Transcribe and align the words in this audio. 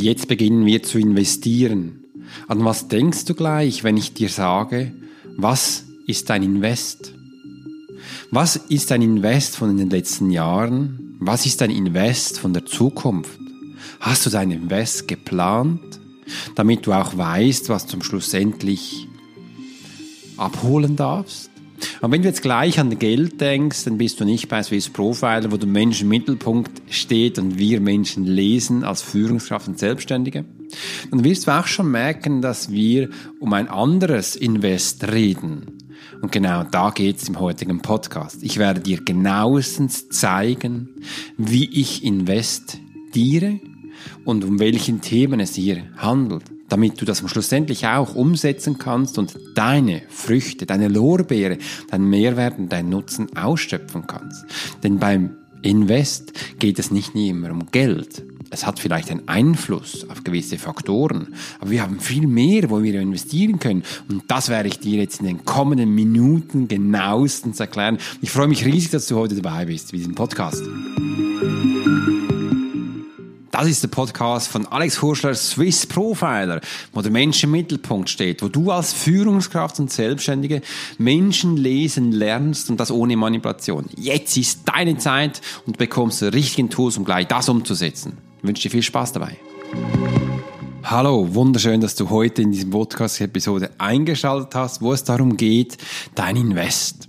Jetzt 0.00 0.28
beginnen 0.28 0.64
wir 0.64 0.84
zu 0.84 0.98
investieren. 0.98 2.04
An 2.46 2.64
was 2.64 2.86
denkst 2.86 3.24
du 3.24 3.34
gleich, 3.34 3.82
wenn 3.82 3.96
ich 3.96 4.14
dir 4.14 4.28
sage, 4.28 4.92
was 5.36 5.86
ist 6.06 6.30
dein 6.30 6.44
Invest? 6.44 7.14
Was 8.30 8.54
ist 8.54 8.92
dein 8.92 9.02
Invest 9.02 9.56
von 9.56 9.76
den 9.76 9.90
letzten 9.90 10.30
Jahren? 10.30 11.16
Was 11.18 11.46
ist 11.46 11.60
dein 11.60 11.70
Invest 11.70 12.38
von 12.38 12.52
der 12.52 12.64
Zukunft? 12.64 13.40
Hast 13.98 14.24
du 14.24 14.30
dein 14.30 14.52
Invest 14.52 15.08
geplant, 15.08 15.80
damit 16.54 16.86
du 16.86 16.92
auch 16.92 17.16
weißt, 17.16 17.68
was 17.68 17.86
du 17.86 18.00
schlussendlich 18.00 19.08
abholen 20.36 20.94
darfst? 20.94 21.50
Und 22.00 22.12
wenn 22.12 22.22
du 22.22 22.28
jetzt 22.28 22.42
gleich 22.42 22.78
an 22.78 22.98
Geld 22.98 23.40
denkst, 23.40 23.84
dann 23.84 23.98
bist 23.98 24.20
du 24.20 24.24
nicht 24.24 24.48
bei 24.48 24.62
Swiss 24.62 24.88
Profiler, 24.88 25.50
wo 25.50 25.56
der 25.56 25.68
Mensch 25.68 26.02
im 26.02 26.08
Mittelpunkt 26.08 26.82
steht 26.90 27.38
und 27.38 27.58
wir 27.58 27.80
Menschen 27.80 28.24
lesen 28.24 28.84
als 28.84 29.02
Führungskraft 29.02 29.68
und 29.68 29.78
Selbstständige. 29.78 30.44
Dann 31.10 31.24
wirst 31.24 31.46
du 31.46 31.52
auch 31.52 31.66
schon 31.66 31.90
merken, 31.90 32.42
dass 32.42 32.70
wir 32.70 33.10
um 33.40 33.52
ein 33.52 33.68
anderes 33.68 34.36
Invest 34.36 35.10
reden. 35.10 35.78
Und 36.20 36.32
genau 36.32 36.64
da 36.64 36.90
geht's 36.90 37.28
im 37.28 37.38
heutigen 37.38 37.80
Podcast. 37.80 38.42
Ich 38.42 38.58
werde 38.58 38.80
dir 38.80 39.02
genauestens 39.02 40.08
zeigen, 40.08 40.88
wie 41.36 41.68
ich 41.70 42.04
investiere 42.04 43.60
und 44.24 44.44
um 44.44 44.58
welchen 44.58 45.00
Themen 45.00 45.40
es 45.40 45.54
hier 45.54 45.84
handelt 45.96 46.44
damit 46.68 47.00
du 47.00 47.04
das 47.04 47.22
schlussendlich 47.28 47.86
auch 47.86 48.14
umsetzen 48.14 48.78
kannst 48.78 49.18
und 49.18 49.38
deine 49.54 50.02
Früchte, 50.08 50.66
deine 50.66 50.88
Lorbeere, 50.88 51.58
dein 51.90 52.04
Mehrwert 52.04 52.58
und 52.58 52.72
deinen 52.72 52.90
Nutzen 52.90 53.36
ausschöpfen 53.36 54.06
kannst. 54.06 54.44
Denn 54.82 54.98
beim 54.98 55.30
Invest 55.62 56.32
geht 56.58 56.78
es 56.78 56.90
nicht 56.90 57.14
nie 57.14 57.30
immer 57.30 57.50
um 57.50 57.70
Geld. 57.70 58.22
Es 58.50 58.64
hat 58.64 58.78
vielleicht 58.78 59.10
einen 59.10 59.28
Einfluss 59.28 60.08
auf 60.08 60.24
gewisse 60.24 60.56
Faktoren, 60.56 61.34
aber 61.60 61.70
wir 61.70 61.82
haben 61.82 62.00
viel 62.00 62.26
mehr, 62.26 62.70
wo 62.70 62.82
wir 62.82 63.00
investieren 63.00 63.58
können. 63.58 63.82
Und 64.08 64.22
das 64.28 64.48
werde 64.48 64.68
ich 64.68 64.78
dir 64.78 65.00
jetzt 65.00 65.20
in 65.20 65.26
den 65.26 65.44
kommenden 65.44 65.94
Minuten 65.94 66.68
genauestens 66.68 67.60
erklären. 67.60 67.98
Ich 68.22 68.30
freue 68.30 68.48
mich 68.48 68.64
riesig, 68.64 68.90
dass 68.90 69.06
du 69.06 69.16
heute 69.16 69.34
dabei 69.34 69.66
bist 69.66 69.92
bei 69.92 69.98
diesem 69.98 70.14
Podcast. 70.14 70.62
Das 73.58 73.66
ist 73.66 73.82
der 73.82 73.88
Podcast 73.88 74.46
von 74.46 74.68
Alex 74.68 75.02
Hurschler, 75.02 75.34
Swiss 75.34 75.84
Profiler, 75.84 76.60
wo 76.92 77.02
der 77.02 77.10
Mensch 77.10 77.42
im 77.42 77.50
Mittelpunkt 77.50 78.08
steht, 78.08 78.40
wo 78.40 78.46
du 78.46 78.70
als 78.70 78.92
Führungskraft 78.92 79.80
und 79.80 79.90
Selbstständige 79.90 80.62
Menschen 80.96 81.56
lesen 81.56 82.12
lernst 82.12 82.70
und 82.70 82.78
das 82.78 82.92
ohne 82.92 83.16
Manipulation. 83.16 83.86
Jetzt 83.96 84.36
ist 84.36 84.60
deine 84.66 84.96
Zeit 84.98 85.40
und 85.66 85.76
bekommst 85.76 86.22
die 86.22 86.26
richtigen 86.26 86.70
Tools, 86.70 86.98
um 86.98 87.04
gleich 87.04 87.26
das 87.26 87.48
umzusetzen. 87.48 88.16
Ich 88.38 88.46
wünsche 88.46 88.62
dir 88.62 88.70
viel 88.70 88.84
Spaß 88.84 89.14
dabei. 89.14 89.36
Hallo, 90.84 91.34
wunderschön, 91.34 91.80
dass 91.80 91.96
du 91.96 92.10
heute 92.10 92.42
in 92.42 92.52
diesem 92.52 92.70
Podcast-Episode 92.70 93.72
eingeschaltet 93.78 94.54
hast, 94.54 94.82
wo 94.82 94.92
es 94.92 95.02
darum 95.02 95.36
geht, 95.36 95.78
dein 96.14 96.36
Invest. 96.36 97.08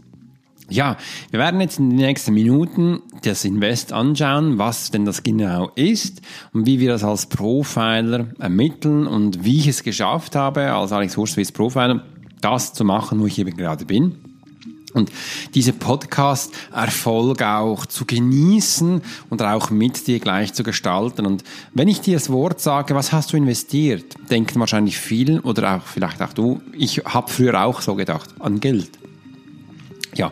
Ja, 0.70 0.98
wir 1.32 1.40
werden 1.40 1.60
jetzt 1.62 1.80
in 1.80 1.90
den 1.90 1.98
nächsten 1.98 2.34
Minuten 2.34 3.02
das 3.24 3.44
Invest 3.44 3.92
anschauen, 3.92 4.60
was 4.60 4.92
denn 4.92 5.04
das 5.04 5.24
genau 5.24 5.72
ist 5.76 6.22
und 6.54 6.68
wie 6.68 6.80
wir 6.80 6.90
das 6.90 7.04
als 7.04 7.26
Profiler 7.26 8.28
ermitteln 8.38 9.08
und 9.08 9.44
wie 9.44 9.58
ich 9.58 9.68
es 9.68 9.84
geschafft 9.84 10.36
habe, 10.36 10.72
als 10.72 10.92
Alex 10.92 11.18
Hurst 11.18 11.54
Profiler, 11.54 12.04
das 12.42 12.74
zu 12.74 12.84
machen, 12.84 13.20
wo 13.20 13.26
ich 13.26 13.40
eben 13.40 13.58
gerade 13.58 13.86
bin. 13.86 14.16
Und 14.94 15.12
diese 15.54 15.74
Podcast-Erfolg 15.74 17.44
auch 17.44 17.86
zu 17.86 18.06
genießen 18.06 19.02
und 19.30 19.42
auch 19.42 19.70
mit 19.70 20.08
dir 20.08 20.20
gleich 20.20 20.54
zu 20.54 20.64
gestalten. 20.64 21.28
Und 21.28 21.44
wenn 21.74 21.88
ich 21.88 22.02
dir 22.02 22.16
das 22.16 22.32
Wort 22.32 22.60
sage, 22.60 22.96
was 22.96 23.12
hast 23.12 23.32
du 23.32 23.38
investiert, 23.38 24.16
denken 24.32 24.60
wahrscheinlich 24.60 24.98
viele 24.98 25.42
oder 25.44 25.76
auch 25.76 25.84
vielleicht 25.84 26.22
auch 26.22 26.34
du, 26.34 26.62
ich 26.74 27.04
habe 27.06 27.32
früher 27.32 27.62
auch 27.64 27.82
so 27.82 27.96
gedacht, 27.96 28.30
an 28.40 28.60
Geld. 28.60 28.90
Ja, 30.16 30.32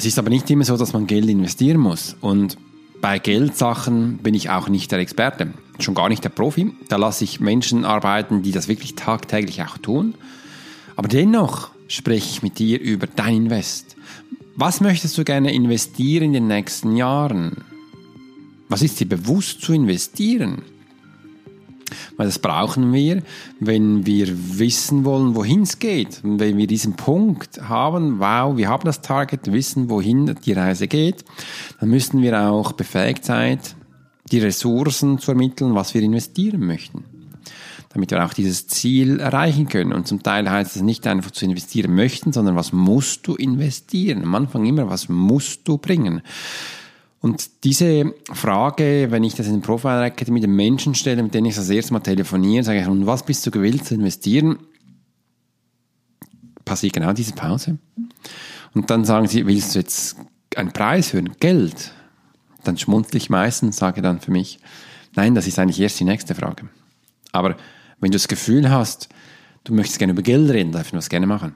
es 0.00 0.06
ist 0.06 0.18
aber 0.18 0.30
nicht 0.30 0.48
immer 0.48 0.64
so, 0.64 0.78
dass 0.78 0.94
man 0.94 1.06
Geld 1.06 1.28
investieren 1.28 1.76
muss. 1.76 2.16
Und 2.22 2.56
bei 3.02 3.18
Geldsachen 3.18 4.16
bin 4.16 4.32
ich 4.32 4.48
auch 4.48 4.70
nicht 4.70 4.90
der 4.92 4.98
Experte, 4.98 5.52
schon 5.78 5.94
gar 5.94 6.08
nicht 6.08 6.24
der 6.24 6.30
Profi. 6.30 6.72
Da 6.88 6.96
lasse 6.96 7.22
ich 7.22 7.38
Menschen 7.38 7.84
arbeiten, 7.84 8.40
die 8.40 8.50
das 8.50 8.66
wirklich 8.66 8.94
tagtäglich 8.94 9.62
auch 9.62 9.76
tun. 9.76 10.14
Aber 10.96 11.06
dennoch 11.06 11.68
spreche 11.86 12.30
ich 12.30 12.42
mit 12.42 12.58
dir 12.58 12.80
über 12.80 13.08
dein 13.08 13.36
Invest. 13.36 13.94
Was 14.56 14.80
möchtest 14.80 15.18
du 15.18 15.24
gerne 15.24 15.52
investieren 15.52 16.24
in 16.24 16.32
den 16.32 16.46
nächsten 16.46 16.96
Jahren? 16.96 17.58
Was 18.70 18.80
ist 18.80 19.00
dir 19.00 19.06
bewusst 19.06 19.60
zu 19.60 19.74
investieren? 19.74 20.62
Weil 22.16 22.26
das 22.26 22.38
brauchen 22.38 22.92
wir, 22.92 23.22
wenn 23.58 24.06
wir 24.06 24.28
wissen 24.58 25.04
wollen, 25.04 25.34
wohin 25.34 25.62
es 25.62 25.78
geht. 25.78 26.20
Und 26.24 26.40
wenn 26.40 26.56
wir 26.56 26.66
diesen 26.66 26.94
Punkt 26.94 27.60
haben, 27.68 28.18
wow, 28.18 28.56
wir 28.56 28.68
haben 28.68 28.84
das 28.84 29.02
Target, 29.02 29.52
wissen, 29.52 29.90
wohin 29.90 30.36
die 30.44 30.52
Reise 30.52 30.88
geht, 30.88 31.24
dann 31.78 31.90
müssen 31.90 32.22
wir 32.22 32.50
auch 32.50 32.72
befähigt 32.72 33.24
sein, 33.24 33.58
die 34.30 34.38
Ressourcen 34.38 35.18
zu 35.18 35.32
ermitteln, 35.32 35.74
was 35.74 35.94
wir 35.94 36.02
investieren 36.02 36.66
möchten 36.66 37.04
damit 37.92 38.12
wir 38.12 38.24
auch 38.24 38.32
dieses 38.32 38.68
Ziel 38.68 39.18
erreichen 39.18 39.68
können. 39.68 39.92
Und 39.92 40.06
zum 40.06 40.22
Teil 40.22 40.48
heißt 40.48 40.76
es 40.76 40.82
nicht 40.82 41.06
einfach 41.06 41.32
zu 41.32 41.44
investieren 41.44 41.94
möchten, 41.94 42.32
sondern 42.32 42.54
was 42.54 42.72
musst 42.72 43.26
du 43.26 43.34
investieren? 43.34 44.22
Am 44.22 44.34
Anfang 44.34 44.64
immer, 44.64 44.88
was 44.88 45.08
musst 45.08 45.66
du 45.66 45.76
bringen? 45.76 46.22
Und 47.20 47.64
diese 47.64 48.14
Frage, 48.32 49.08
wenn 49.10 49.24
ich 49.24 49.34
das 49.34 49.46
in 49.46 49.54
den 49.54 49.62
Profile 49.62 50.04
Academy 50.04 50.40
den 50.40 50.56
Menschen 50.56 50.94
stelle, 50.94 51.22
mit 51.22 51.34
denen 51.34 51.46
ich 51.46 51.54
das 51.54 51.68
erste 51.68 51.92
Mal 51.92 52.00
telefoniere, 52.00 52.64
sage 52.64 52.80
ich, 52.80 52.86
und 52.86 53.06
was 53.06 53.24
bist 53.24 53.46
du 53.46 53.50
gewillt 53.50 53.84
zu 53.84 53.94
investieren? 53.94 54.58
Passiert 56.64 56.94
genau 56.94 57.12
diese 57.12 57.34
Pause. 57.34 57.78
Und 58.72 58.88
dann 58.88 59.04
sagen 59.04 59.28
sie, 59.28 59.46
willst 59.46 59.74
du 59.74 59.80
jetzt 59.80 60.16
einen 60.56 60.72
Preis 60.72 61.12
hören? 61.12 61.34
Geld? 61.40 61.92
Dann 62.64 62.78
schmunzel 62.78 63.16
ich 63.16 63.28
meistens, 63.28 63.76
sage 63.76 64.00
dann 64.00 64.20
für 64.20 64.30
mich, 64.30 64.58
nein, 65.14 65.34
das 65.34 65.46
ist 65.46 65.58
eigentlich 65.58 65.80
erst 65.80 66.00
die 66.00 66.04
nächste 66.04 66.34
Frage. 66.34 66.68
Aber 67.32 67.56
wenn 68.00 68.10
du 68.10 68.16
das 68.16 68.28
Gefühl 68.28 68.70
hast, 68.70 69.10
du 69.64 69.74
möchtest 69.74 69.98
gerne 69.98 70.14
über 70.14 70.22
Geld 70.22 70.50
reden, 70.50 70.72
darf 70.72 70.86
ich 70.86 70.92
das 70.92 71.10
gerne 71.10 71.26
machen. 71.26 71.54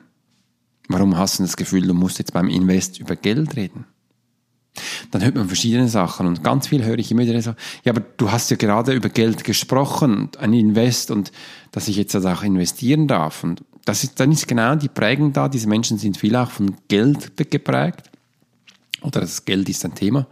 Warum 0.88 1.16
hast 1.16 1.38
du 1.38 1.42
das 1.42 1.56
Gefühl, 1.56 1.86
du 1.86 1.94
musst 1.94 2.18
jetzt 2.18 2.34
beim 2.34 2.48
Invest 2.48 3.00
über 3.00 3.16
Geld 3.16 3.56
reden? 3.56 3.86
Dann 5.10 5.22
hört 5.22 5.36
man 5.36 5.46
verschiedene 5.46 5.88
Sachen 5.88 6.26
und 6.26 6.42
ganz 6.42 6.68
viel 6.68 6.84
höre 6.84 6.98
ich 6.98 7.10
immer 7.10 7.22
wieder 7.22 7.40
so, 7.40 7.54
ja, 7.84 7.92
aber 7.92 8.02
du 8.16 8.32
hast 8.32 8.50
ja 8.50 8.56
gerade 8.56 8.92
über 8.92 9.08
Geld 9.08 9.44
gesprochen, 9.44 10.30
ein 10.38 10.52
Invest 10.52 11.10
und 11.10 11.32
dass 11.72 11.88
ich 11.88 11.96
jetzt 11.96 12.14
das 12.14 12.26
auch 12.26 12.42
investieren 12.42 13.06
darf 13.06 13.44
und 13.44 13.62
das 13.84 14.02
ist, 14.02 14.18
dann 14.18 14.32
ist 14.32 14.48
genau 14.48 14.74
die 14.76 14.88
Prägung 14.88 15.32
da, 15.32 15.48
diese 15.48 15.68
Menschen 15.68 15.98
sind 15.98 16.16
viel 16.16 16.34
auch 16.36 16.50
von 16.50 16.74
Geld 16.88 17.36
geprägt. 17.50 18.10
Oder 19.02 19.20
das 19.20 19.44
Geld 19.44 19.68
ist 19.68 19.84
ein 19.84 19.94
Thema 19.94 20.26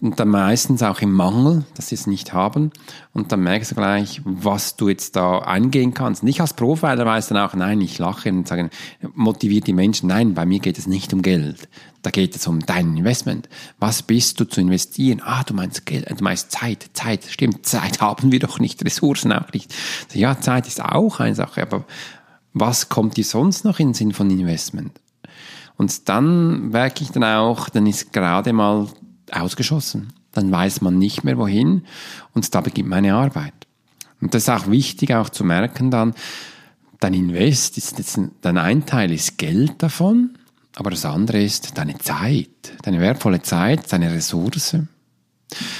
und 0.00 0.20
dann 0.20 0.28
meistens 0.28 0.82
auch 0.82 1.00
im 1.00 1.12
Mangel, 1.12 1.64
dass 1.74 1.88
sie 1.88 1.96
es 1.96 2.06
nicht 2.06 2.32
haben. 2.32 2.70
Und 3.12 3.32
dann 3.32 3.40
merkst 3.40 3.72
du 3.72 3.74
gleich, 3.74 4.20
was 4.24 4.76
du 4.76 4.88
jetzt 4.88 5.16
da 5.16 5.40
eingehen 5.40 5.94
kannst. 5.94 6.22
Nicht 6.22 6.40
als 6.40 6.54
Profiler 6.54 7.04
weiß 7.04 7.28
dann 7.28 7.38
auch, 7.38 7.54
nein, 7.54 7.80
ich 7.80 7.98
lache 7.98 8.28
und 8.28 8.46
sage, 8.46 8.70
motiviert 9.14 9.66
die 9.66 9.72
Menschen, 9.72 10.08
nein, 10.08 10.34
bei 10.34 10.46
mir 10.46 10.60
geht 10.60 10.78
es 10.78 10.86
nicht 10.86 11.12
um 11.12 11.22
Geld. 11.22 11.68
Da 12.02 12.10
geht 12.10 12.36
es 12.36 12.46
um 12.46 12.60
dein 12.60 12.96
Investment. 12.96 13.48
Was 13.78 14.02
bist 14.02 14.38
du 14.38 14.44
zu 14.44 14.60
investieren? 14.60 15.20
Ah, 15.24 15.42
du 15.42 15.54
meinst 15.54 15.84
Geld, 15.84 16.08
du 16.08 16.22
meinst 16.22 16.52
Zeit, 16.52 16.90
Zeit, 16.92 17.24
stimmt, 17.24 17.66
Zeit 17.66 18.00
haben 18.00 18.30
wir 18.30 18.38
doch 18.38 18.60
nicht, 18.60 18.84
Ressourcen 18.84 19.32
auch 19.32 19.52
nicht. 19.52 19.74
Ja, 20.14 20.40
Zeit 20.40 20.68
ist 20.68 20.82
auch 20.82 21.18
eine 21.18 21.34
Sache, 21.34 21.62
aber 21.62 21.84
was 22.52 22.88
kommt 22.88 23.16
dir 23.16 23.24
sonst 23.24 23.64
noch 23.64 23.78
in 23.80 23.88
den 23.88 23.94
Sinn 23.94 24.12
von 24.12 24.30
Investment? 24.30 25.00
Und 25.76 26.08
dann 26.08 26.70
merke 26.70 27.02
ich 27.02 27.10
dann 27.10 27.24
auch, 27.24 27.68
dann 27.68 27.86
ist 27.86 28.12
gerade 28.12 28.52
mal 28.52 28.88
ausgeschossen. 29.32 30.12
Dann 30.32 30.50
weiß 30.50 30.80
man 30.80 30.98
nicht 30.98 31.24
mehr 31.24 31.38
wohin 31.38 31.84
und 32.34 32.54
da 32.54 32.60
beginnt 32.60 32.88
meine 32.88 33.14
Arbeit. 33.14 33.54
Und 34.20 34.34
das 34.34 34.42
ist 34.42 34.48
auch 34.48 34.70
wichtig, 34.70 35.14
auch 35.14 35.28
zu 35.28 35.44
merken 35.44 35.90
dann, 35.90 36.14
dein 37.00 37.14
Invest 37.14 37.78
ist 37.78 37.98
jetzt, 37.98 38.18
dein 38.40 38.58
ein 38.58 38.86
Teil 38.86 39.12
ist 39.12 39.38
Geld 39.38 39.82
davon, 39.82 40.36
aber 40.76 40.90
das 40.90 41.04
andere 41.04 41.42
ist 41.42 41.76
deine 41.78 41.98
Zeit, 41.98 42.48
deine 42.82 43.00
wertvolle 43.00 43.42
Zeit, 43.42 43.92
deine 43.92 44.12
Ressource. 44.12 44.76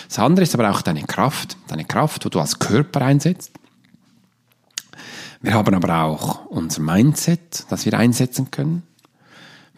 Das 0.09 0.19
andere 0.19 0.45
ist 0.45 0.55
aber 0.55 0.71
auch 0.71 0.83
deine 0.83 1.03
Kraft, 1.05 1.57
deine 1.69 1.85
Kraft, 1.85 2.25
wo 2.25 2.29
du 2.29 2.41
als 2.41 2.59
Körper 2.59 3.03
einsetzt. 3.03 3.53
Wir 5.41 5.55
haben 5.55 5.75
aber 5.75 6.03
auch 6.03 6.47
unser 6.47 6.81
Mindset, 6.81 7.65
das 7.69 7.85
wir 7.85 7.95
einsetzen 7.95 8.51
können. 8.51 8.83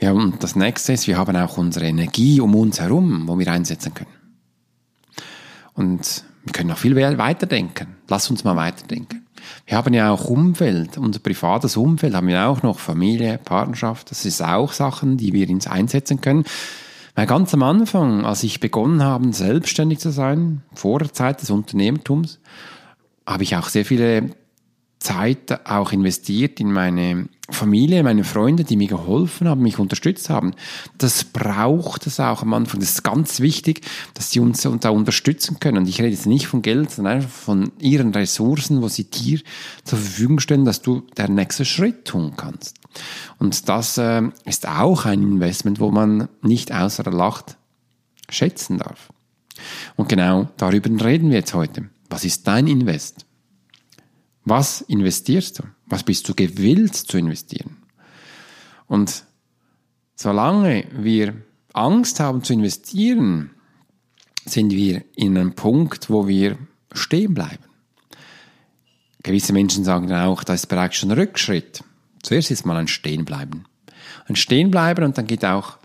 Ja, 0.01 0.13
und 0.13 0.43
das 0.43 0.57
nächste 0.57 0.95
ist, 0.95 1.07
wir 1.07 1.19
haben 1.19 1.37
auch 1.37 1.59
unsere 1.59 1.87
Energie 1.87 2.41
um 2.41 2.55
uns 2.55 2.81
herum, 2.81 3.29
wo 3.29 3.39
wir 3.39 3.53
einsetzen 3.53 3.93
können. 3.93 4.11
Und 5.75 6.25
wir 6.45 6.53
können 6.53 6.71
noch 6.71 6.79
viel 6.79 6.97
weiterdenken. 6.97 7.97
Lass 8.09 8.31
uns 8.31 8.43
mal 8.43 8.57
weiterdenken. 8.57 9.27
Wir 9.67 9.77
haben 9.77 9.95
ja 9.95 10.11
auch 10.11 10.25
Umfeld, 10.25 10.97
unser 10.99 11.21
privates 11.21 11.77
Umfeld 11.77 12.15
haben 12.15 12.29
wir 12.29 12.47
auch 12.47 12.63
noch, 12.63 12.79
Familie, 12.79 13.39
Partnerschaft, 13.39 14.11
das 14.11 14.25
ist 14.25 14.43
auch 14.43 14.73
Sachen, 14.73 15.17
die 15.17 15.33
wir 15.33 15.49
ins 15.49 15.67
einsetzen 15.67 16.21
können. 16.21 16.45
Weil 17.15 17.27
ganz 17.27 17.53
am 17.55 17.63
Anfang, 17.63 18.25
als 18.25 18.43
ich 18.43 18.61
begonnen 18.61 19.03
habe, 19.03 19.33
selbstständig 19.33 19.99
zu 19.99 20.11
sein, 20.11 20.63
vor 20.75 20.99
der 20.99 21.13
Zeit 21.13 21.43
des 21.43 21.51
Unternehmertums, 21.51 22.41
habe 23.27 23.43
ich 23.43 23.57
auch 23.57 23.69
sehr 23.69 23.85
viele 23.85 24.31
Zeit 24.99 25.67
auch 25.67 25.93
investiert 25.93 26.61
in 26.61 26.73
meine 26.73 27.29
Familie, 27.51 28.03
meine 28.03 28.25
Freunde, 28.25 28.65
die 28.65 28.77
mir 28.77 28.89
geholfen 28.89 29.49
haben, 29.49 29.63
mich 29.63 29.79
unterstützt 29.79 30.31
haben. 30.31 30.55
Das 30.99 31.25
braucht 31.25 32.07
es 32.07 32.21
auch 32.21 32.43
am 32.43 32.55
Anfang. 32.55 32.81
Das 32.81 32.91
ist 32.91 33.03
ganz 33.03 33.41
wichtig, 33.41 33.83
dass 34.15 34.31
sie 34.31 34.41
uns 34.41 34.63
da 34.81 34.91
unterstützen 34.91 35.59
können. 35.61 35.79
Und 35.79 35.89
ich 35.89 36.01
rede 36.01 36.11
jetzt 36.11 36.27
nicht 36.27 36.47
von 36.47 36.63
Geld, 36.63 36.91
sondern 36.91 37.17
einfach 37.17 37.31
von 37.31 37.73
ihren 37.79 38.15
Ressourcen, 38.15 38.83
wo 38.83 38.89
sie 38.89 39.05
dir 39.05 39.41
zur 39.85 39.99
Verfügung 39.99 40.41
stellen, 40.41 40.65
dass 40.65 40.83
du 40.83 41.03
der 41.17 41.29
nächste 41.29 41.65
Schritt 41.65 42.05
tun 42.05 42.35
kannst. 42.37 42.77
Und 43.39 43.69
das 43.69 43.99
äh, 43.99 44.23
ist 44.45 44.69
auch 44.69 45.05
ein 45.05 45.23
Investment, 45.23 45.81
wo 45.81 45.91
man 45.91 46.29
nicht 46.43 46.73
außer 46.73 47.03
der 47.03 47.13
Lacht 47.13 47.57
schätzen 48.29 48.79
darf. 48.79 49.11
Und 49.97 50.09
genau 50.09 50.49
darüber 50.57 50.89
reden 51.05 51.31
wir 51.31 51.39
jetzt 51.39 51.55
heute. 51.55 51.89
Was 52.09 52.25
ist 52.25 52.47
dein 52.47 52.67
Invest? 52.67 53.27
Was 54.51 54.81
investierst 54.81 55.61
du? 55.61 55.63
Was 55.87 56.03
bist 56.03 56.29
du 56.29 56.35
gewillt 56.35 56.97
zu 56.97 57.17
investieren? 57.17 57.77
Und 58.89 59.23
solange 60.17 60.87
wir 60.91 61.35
Angst 61.73 62.19
haben 62.19 62.43
zu 62.43 62.55
investieren, 62.55 63.51
sind 64.45 64.73
wir 64.73 65.05
in 65.15 65.39
einem 65.39 65.55
Punkt, 65.55 66.11
wo 66.11 66.27
wir 66.27 66.59
stehen 66.93 67.33
bleiben. 67.33 67.63
Gewisse 69.23 69.53
Menschen 69.53 69.85
sagen 69.85 70.09
dann 70.09 70.27
auch, 70.27 70.43
da 70.43 70.55
ist 70.55 70.67
bereits 70.67 70.97
schon 70.97 71.13
ein 71.13 71.19
Rückschritt. 71.19 71.85
Zuerst 72.25 72.51
ist 72.51 72.67
mal 72.67 72.77
ein 72.77 72.89
Stehenbleiben. 72.89 73.67
Ein 74.27 74.35
Stehenbleiben 74.35 75.05
und 75.05 75.17
dann 75.17 75.29
geht 75.29 75.45
auch 75.45 75.79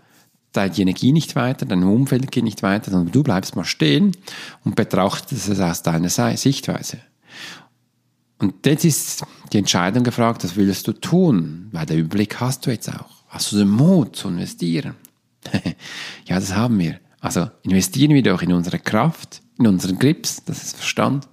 die 0.56 0.82
Energie 0.82 1.12
nicht 1.12 1.36
weiter, 1.36 1.66
dein 1.66 1.84
Umfeld 1.84 2.32
geht 2.32 2.42
nicht 2.42 2.64
weiter, 2.64 2.90
sondern 2.90 3.12
du 3.12 3.22
bleibst 3.22 3.54
mal 3.54 3.64
stehen 3.64 4.10
und 4.64 4.74
betrachtest 4.74 5.50
es 5.50 5.60
aus 5.60 5.84
deiner 5.84 6.08
Sichtweise. 6.08 6.98
Und 8.38 8.66
jetzt 8.66 8.84
ist 8.84 9.24
die 9.52 9.58
Entscheidung 9.58 10.04
gefragt, 10.04 10.44
was 10.44 10.56
willst 10.56 10.86
du 10.86 10.92
tun? 10.92 11.68
Weil 11.72 11.86
der 11.86 11.96
Überblick 11.96 12.38
hast 12.40 12.66
du 12.66 12.70
jetzt 12.70 12.88
auch. 12.88 13.24
Hast 13.28 13.52
du 13.52 13.56
den 13.56 13.68
Mut 13.68 14.16
zu 14.16 14.28
investieren? 14.28 14.94
ja, 16.26 16.38
das 16.38 16.54
haben 16.54 16.78
wir. 16.78 17.00
Also 17.20 17.50
investieren 17.62 18.14
wir 18.14 18.22
doch 18.22 18.42
in 18.42 18.52
unsere 18.52 18.78
Kraft, 18.78 19.42
in 19.58 19.66
unseren 19.66 19.98
Grips, 19.98 20.44
das 20.44 20.62
ist 20.62 20.76
Verstand, 20.76 21.28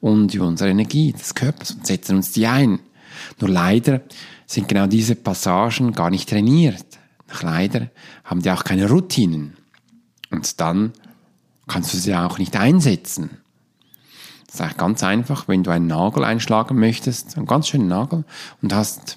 und 0.00 0.34
in 0.34 0.40
unsere 0.40 0.70
Energie 0.70 1.12
des 1.12 1.34
Körpers 1.34 1.72
und 1.72 1.86
setzen 1.86 2.16
uns 2.16 2.32
die 2.32 2.46
ein. 2.46 2.80
Nur 3.38 3.50
leider 3.50 4.02
sind 4.46 4.68
genau 4.68 4.86
diese 4.86 5.14
Passagen 5.14 5.92
gar 5.92 6.10
nicht 6.10 6.28
trainiert. 6.28 6.84
Leider 7.42 7.90
haben 8.24 8.42
die 8.42 8.50
auch 8.50 8.64
keine 8.64 8.88
Routinen. 8.88 9.56
Und 10.30 10.60
dann 10.60 10.92
kannst 11.68 11.94
du 11.94 11.98
sie 11.98 12.14
auch 12.14 12.38
nicht 12.38 12.56
einsetzen. 12.56 13.30
Das 14.50 14.56
ist 14.56 14.62
eigentlich 14.62 14.78
ganz 14.78 15.04
einfach, 15.04 15.46
wenn 15.46 15.62
du 15.62 15.70
einen 15.70 15.86
Nagel 15.86 16.24
einschlagen 16.24 16.76
möchtest, 16.76 17.36
einen 17.36 17.46
ganz 17.46 17.68
schönen 17.68 17.86
Nagel, 17.86 18.24
und 18.60 18.74
hast, 18.74 19.16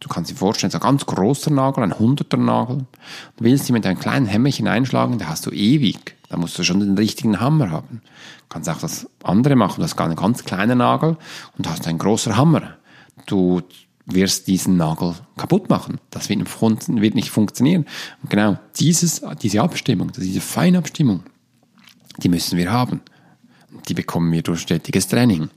du 0.00 0.08
kannst 0.10 0.30
dir 0.30 0.34
vorstellen, 0.34 0.70
so 0.70 0.76
ein 0.76 0.82
ganz 0.82 1.06
großer 1.06 1.50
Nagel, 1.50 1.84
ein 1.84 1.98
hunderter 1.98 2.36
Nagel, 2.36 2.84
du 3.38 3.44
willst 3.44 3.70
ihn 3.70 3.72
mit 3.72 3.86
einem 3.86 3.98
kleinen 3.98 4.26
Hämmerchen 4.26 4.68
einschlagen, 4.68 5.16
da 5.18 5.28
hast 5.28 5.46
du 5.46 5.52
ewig. 5.52 6.16
Da 6.28 6.36
musst 6.36 6.58
du 6.58 6.64
schon 6.64 6.80
den 6.80 6.98
richtigen 6.98 7.40
Hammer 7.40 7.70
haben. 7.70 8.02
Du 8.40 8.44
kannst 8.50 8.68
auch 8.68 8.76
das 8.76 9.08
andere 9.22 9.56
machen, 9.56 9.76
du 9.78 9.84
hast 9.84 9.98
einen 9.98 10.16
ganz 10.16 10.44
kleinen 10.44 10.76
Nagel 10.76 11.16
und 11.56 11.66
hast 11.66 11.86
einen 11.86 11.96
großen 11.96 12.36
Hammer. 12.36 12.74
Du 13.24 13.62
wirst 14.04 14.48
diesen 14.48 14.76
Nagel 14.76 15.14
kaputt 15.38 15.70
machen. 15.70 15.98
Das 16.10 16.28
wird 16.28 17.14
nicht 17.14 17.30
funktionieren. 17.30 17.86
Und 18.22 18.28
genau 18.28 18.58
dieses, 18.78 19.22
diese 19.40 19.62
Abstimmung, 19.62 20.12
diese 20.12 20.42
Feinabstimmung, 20.42 21.22
die 22.18 22.28
müssen 22.28 22.58
wir 22.58 22.70
haben 22.70 23.00
die 23.88 23.94
bekommen 23.94 24.32
wir 24.32 24.42
durch 24.42 24.60
stetiges 24.60 25.08
Training. 25.08 25.50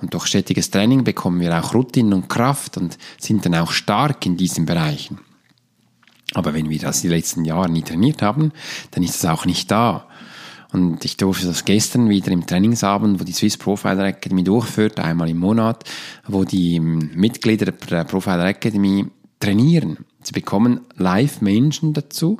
Und 0.00 0.14
durch 0.14 0.26
stetiges 0.26 0.70
Training 0.70 1.04
bekommen 1.04 1.40
wir 1.40 1.56
auch 1.58 1.74
Routine 1.74 2.14
und 2.14 2.28
Kraft 2.28 2.76
und 2.76 2.98
sind 3.20 3.44
dann 3.46 3.54
auch 3.54 3.70
stark 3.70 4.26
in 4.26 4.36
diesen 4.36 4.66
Bereichen. 4.66 5.20
Aber 6.34 6.54
wenn 6.54 6.70
wir 6.70 6.78
das 6.78 7.02
die 7.02 7.08
letzten 7.08 7.44
Jahre 7.44 7.70
nie 7.70 7.82
trainiert 7.82 8.22
haben, 8.22 8.52
dann 8.90 9.02
ist 9.02 9.16
es 9.16 9.24
auch 9.24 9.44
nicht 9.44 9.70
da. 9.70 10.08
Und 10.72 11.04
ich 11.04 11.18
durfte 11.18 11.46
das 11.46 11.66
gestern 11.66 12.08
wieder 12.08 12.32
im 12.32 12.46
Trainingsabend, 12.46 13.20
wo 13.20 13.24
die 13.24 13.32
Swiss 13.32 13.58
Profiler 13.58 14.06
Academy 14.06 14.42
durchführt, 14.42 14.98
einmal 14.98 15.28
im 15.28 15.38
Monat, 15.38 15.84
wo 16.26 16.44
die 16.44 16.80
Mitglieder 16.80 17.72
der 17.72 18.04
Profiler 18.04 18.46
Academy 18.46 19.06
trainieren. 19.38 19.98
Sie 20.22 20.32
bekommen 20.32 20.80
Live-Menschen 20.96 21.92
dazu, 21.92 22.38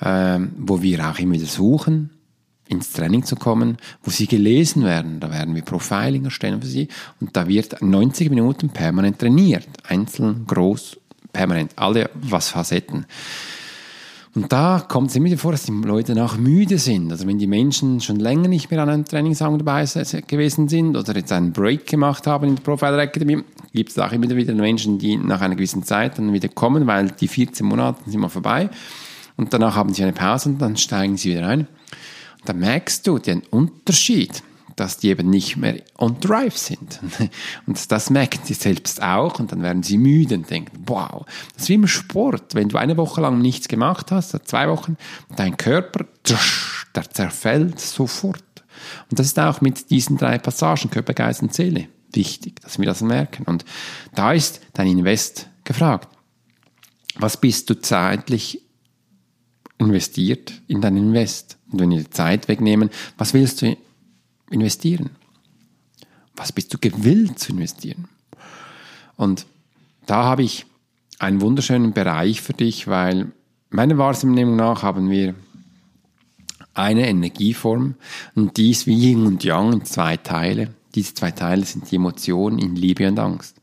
äh, 0.00 0.38
wo 0.58 0.82
wir 0.82 1.08
auch 1.08 1.18
immer 1.18 1.34
wieder 1.34 1.46
suchen, 1.46 2.10
ins 2.72 2.92
Training 2.92 3.24
zu 3.24 3.36
kommen, 3.36 3.76
wo 4.02 4.10
sie 4.10 4.26
gelesen 4.26 4.84
werden. 4.84 5.20
Da 5.20 5.30
werden 5.30 5.54
wir 5.54 5.62
Profiling 5.62 6.24
erstellen 6.24 6.60
für 6.60 6.66
sie 6.66 6.88
und 7.20 7.36
da 7.36 7.46
wird 7.46 7.80
90 7.80 8.30
Minuten 8.30 8.70
permanent 8.70 9.18
trainiert. 9.18 9.68
Einzeln, 9.84 10.44
groß, 10.46 10.98
permanent. 11.32 11.72
Alle 11.76 12.10
was 12.14 12.48
Facetten. 12.48 13.06
Und 14.34 14.50
da 14.50 14.82
kommt 14.88 15.10
es 15.10 15.16
immer 15.16 15.26
wieder 15.26 15.36
vor, 15.36 15.52
dass 15.52 15.64
die 15.64 15.72
Leute 15.72 16.24
auch 16.24 16.38
müde 16.38 16.78
sind. 16.78 17.12
Also 17.12 17.26
wenn 17.26 17.38
die 17.38 17.46
Menschen 17.46 18.00
schon 18.00 18.16
länger 18.16 18.48
nicht 18.48 18.70
mehr 18.70 18.82
an 18.82 18.88
einem 18.88 19.04
Trainingsraum 19.04 19.58
dabei 19.58 19.84
gewesen 20.26 20.68
sind 20.68 20.96
oder 20.96 21.14
jetzt 21.14 21.32
einen 21.32 21.52
Break 21.52 21.86
gemacht 21.86 22.26
haben 22.26 22.48
in 22.48 22.56
der 22.56 22.62
Profiler 22.62 22.98
Academy, 22.98 23.44
gibt 23.74 23.90
es 23.90 23.98
auch 23.98 24.10
immer 24.10 24.30
wieder 24.30 24.54
Menschen, 24.54 24.98
die 24.98 25.18
nach 25.18 25.42
einer 25.42 25.54
gewissen 25.54 25.82
Zeit 25.82 26.16
dann 26.16 26.32
wieder 26.32 26.48
kommen, 26.48 26.86
weil 26.86 27.10
die 27.10 27.28
14 27.28 27.66
Monate 27.66 28.00
sind 28.06 28.20
mal 28.20 28.30
vorbei. 28.30 28.70
Und 29.36 29.52
danach 29.52 29.76
haben 29.76 29.92
sie 29.92 30.02
eine 30.02 30.14
Pause 30.14 30.48
und 30.48 30.58
dann 30.62 30.78
steigen 30.78 31.18
sie 31.18 31.32
wieder 31.32 31.46
ein 31.46 31.66
da 32.44 32.52
merkst 32.52 33.06
du 33.06 33.18
den 33.18 33.42
Unterschied, 33.50 34.42
dass 34.76 34.96
die 34.96 35.08
eben 35.08 35.30
nicht 35.30 35.56
mehr 35.56 35.82
on 35.98 36.18
drive 36.20 36.56
sind. 36.56 37.00
Und 37.66 37.92
das 37.92 38.10
merken 38.10 38.40
sie 38.44 38.54
selbst 38.54 39.02
auch 39.02 39.38
und 39.38 39.52
dann 39.52 39.62
werden 39.62 39.82
sie 39.82 39.98
müde 39.98 40.34
und 40.34 40.50
denken, 40.50 40.84
wow, 40.86 41.24
das 41.54 41.64
ist 41.64 41.68
wie 41.68 41.74
im 41.74 41.86
Sport. 41.86 42.54
Wenn 42.54 42.68
du 42.68 42.78
eine 42.78 42.96
Woche 42.96 43.20
lang 43.20 43.40
nichts 43.40 43.68
gemacht 43.68 44.10
hast, 44.10 44.34
oder 44.34 44.44
zwei 44.44 44.68
Wochen, 44.68 44.96
dein 45.36 45.56
Körper, 45.56 46.06
der 46.94 47.10
zerfällt 47.10 47.80
sofort. 47.80 48.42
Und 49.10 49.18
das 49.18 49.26
ist 49.26 49.38
auch 49.38 49.60
mit 49.60 49.90
diesen 49.90 50.16
drei 50.16 50.38
Passagen, 50.38 50.90
Körper, 50.90 51.14
Geist 51.14 51.42
und 51.42 51.54
Seele, 51.54 51.88
wichtig, 52.12 52.60
dass 52.62 52.78
wir 52.78 52.86
das 52.86 53.02
merken. 53.02 53.44
Und 53.44 53.64
da 54.14 54.32
ist 54.32 54.60
dein 54.72 54.88
Invest 54.88 55.48
gefragt. 55.64 56.08
Was 57.16 57.36
bist 57.36 57.68
du 57.68 57.78
zeitlich 57.78 58.62
investiert 59.86 60.52
in 60.68 60.80
dein 60.80 60.96
Invest? 60.96 61.58
Und 61.70 61.80
wenn 61.80 61.90
wir 61.90 61.98
die 61.98 62.10
Zeit 62.10 62.48
wegnehmen, 62.48 62.90
was 63.18 63.34
willst 63.34 63.62
du 63.62 63.76
investieren? 64.50 65.10
Was 66.36 66.52
bist 66.52 66.72
du 66.72 66.78
gewillt 66.78 67.38
zu 67.38 67.52
investieren? 67.52 68.08
Und 69.16 69.46
da 70.06 70.24
habe 70.24 70.42
ich 70.42 70.66
einen 71.18 71.40
wunderschönen 71.40 71.92
Bereich 71.92 72.40
für 72.40 72.52
dich, 72.52 72.88
weil 72.88 73.32
meiner 73.70 73.98
Wahrnehmung 73.98 74.56
nach 74.56 74.82
haben 74.82 75.10
wir 75.10 75.34
eine 76.74 77.06
Energieform 77.06 77.94
und 78.34 78.56
die 78.56 78.70
ist 78.70 78.86
wie 78.86 79.10
Yin 79.10 79.26
und 79.26 79.44
Yang 79.44 79.72
in 79.72 79.84
zwei 79.84 80.16
Teile. 80.16 80.74
Diese 80.94 81.14
zwei 81.14 81.30
Teile 81.30 81.64
sind 81.64 81.90
die 81.90 81.96
Emotionen 81.96 82.58
in 82.58 82.76
Liebe 82.76 83.06
und 83.06 83.18
Angst. 83.18 83.56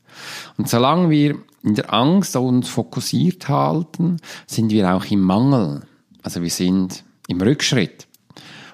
Und 0.56 0.68
solange 0.68 1.10
wir 1.10 1.36
in 1.62 1.74
der 1.74 1.92
Angst 1.92 2.36
uns 2.36 2.68
fokussiert 2.68 3.48
halten, 3.48 4.16
sind 4.46 4.70
wir 4.70 4.94
auch 4.94 5.04
im 5.06 5.20
Mangel. 5.20 5.82
Also 6.22 6.42
wir 6.42 6.50
sind 6.50 7.04
im 7.28 7.40
Rückschritt. 7.40 8.06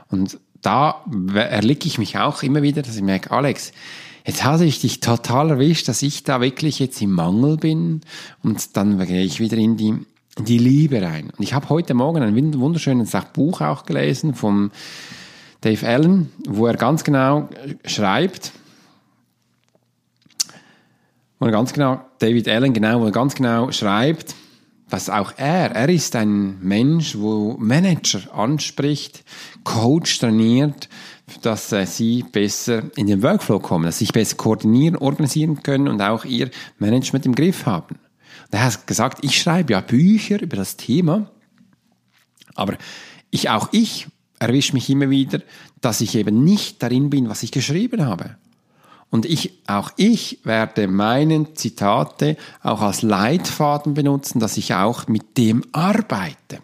Und 0.09 0.38
da 0.62 1.05
erlicke 1.35 1.87
ich 1.87 1.99
mich 1.99 2.19
auch 2.19 2.43
immer 2.43 2.62
wieder, 2.62 2.83
dass 2.83 2.97
ich 2.97 3.03
merke, 3.03 3.31
Alex, 3.31 3.73
jetzt 4.25 4.45
habe 4.45 4.65
ich 4.65 4.81
dich 4.81 5.00
total 5.00 5.50
erwischt, 5.50 5.88
dass 5.88 6.03
ich 6.03 6.25
da 6.25 6.41
wirklich 6.41 6.79
jetzt 6.79 7.00
im 7.00 7.12
Mangel 7.12 7.57
bin 7.57 8.00
und 8.43 8.76
dann 8.76 8.99
gehe 9.07 9.23
ich 9.23 9.38
wieder 9.38 9.57
in 9.57 9.76
die, 9.76 9.95
in 10.37 10.45
die 10.45 10.59
Liebe 10.59 11.03
rein. 11.03 11.31
Und 11.37 11.43
ich 11.43 11.55
habe 11.55 11.69
heute 11.69 11.95
Morgen 11.95 12.23
ein 12.23 12.55
wunderschönes 12.61 13.12
Buch 13.33 13.61
auch 13.61 13.85
gelesen 13.85 14.35
vom 14.35 14.73
Dave 15.61 15.87
Allen, 15.87 16.33
wo 16.49 16.67
er 16.67 16.76
ganz 16.76 17.05
genau 17.05 17.49
schreibt, 17.85 18.53
wo 21.38 21.47
er 21.47 21.53
ganz 21.53 21.73
genau, 21.73 22.00
David 22.19 22.49
Allen 22.49 22.73
genau, 22.73 23.00
wo 23.00 23.07
er 23.07 23.12
ganz 23.12 23.35
genau 23.35 23.71
schreibt, 23.71 24.35
dass 24.88 25.11
auch 25.11 25.33
er, 25.37 25.73
er 25.73 25.88
ist 25.88 26.14
ein 26.14 26.61
Mensch, 26.61 27.16
wo 27.19 27.57
Manager 27.59 28.33
anspricht, 28.35 29.25
Coach 29.64 30.19
trainiert, 30.19 30.88
dass 31.43 31.73
äh, 31.73 31.87
sie 31.87 32.23
besser 32.23 32.85
in 32.97 33.09
den 33.09 33.23
Workflow 33.23 33.59
kommen, 33.59 33.85
dass 33.85 33.99
sie 33.99 34.05
sich 34.05 34.12
besser 34.12 34.37
koordinieren, 34.37 34.97
organisieren 34.97 35.62
können 35.62 35.88
und 35.88 36.00
auch 36.00 36.25
ihr 36.25 36.50
Management 36.78 37.26
im 37.26 37.35
Griff 37.35 37.66
haben. 37.66 37.97
Und 37.97 38.52
er 38.52 38.64
hat 38.64 38.87
gesagt, 38.87 39.19
ich 39.23 39.40
schreibe 39.40 39.73
ja 39.73 39.81
Bücher 39.81 40.40
über 40.40 40.57
das 40.57 40.76
Thema, 40.76 41.31
aber 42.55 42.78
ich, 43.31 43.50
auch 43.50 43.69
ich 43.73 44.07
erwische 44.38 44.73
mich 44.73 44.88
immer 44.88 45.11
wieder, 45.11 45.40
dass 45.81 46.00
ich 46.00 46.14
eben 46.14 46.45
nicht 46.45 46.83
darin 46.83 47.11
bin, 47.11 47.28
was 47.28 47.43
ich 47.43 47.50
geschrieben 47.50 48.05
habe. 48.05 48.37
Und 49.16 49.25
ich, 49.25 49.52
auch 49.66 49.92
ich 49.96 50.40
werde 50.44 50.88
meine 50.88 51.54
Zitate 51.54 52.37
auch 52.62 52.82
als 52.82 53.00
Leitfaden 53.00 53.94
benutzen, 53.94 54.40
dass 54.40 54.58
ich 54.58 54.75
auch 54.75 55.08
mit 55.08 55.38
dem 55.38 55.64
arbeite. 55.73 56.58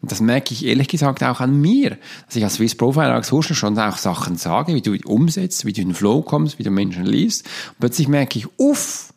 Und 0.00 0.12
das 0.12 0.20
merke 0.20 0.54
ich 0.54 0.64
ehrlich 0.64 0.86
gesagt 0.86 1.24
auch 1.24 1.40
an 1.40 1.60
mir, 1.60 1.98
dass 2.26 2.36
ich 2.36 2.44
als 2.44 2.54
Swiss 2.54 2.76
Profiler 2.76 3.14
als 3.14 3.32
Hochschule 3.32 3.56
schon 3.56 3.76
auch 3.80 3.96
Sachen 3.96 4.36
sage, 4.36 4.76
wie 4.76 4.80
du 4.80 4.96
umsetzt, 5.06 5.64
wie 5.64 5.72
du 5.72 5.80
in 5.80 5.88
den 5.88 5.94
Flow 5.96 6.22
kommst, 6.22 6.60
wie 6.60 6.62
du 6.62 6.70
Menschen 6.70 7.04
liest. 7.04 7.46
Und 7.70 7.80
plötzlich 7.80 8.06
merke 8.06 8.38
ich, 8.38 8.46
uff, 8.60 9.12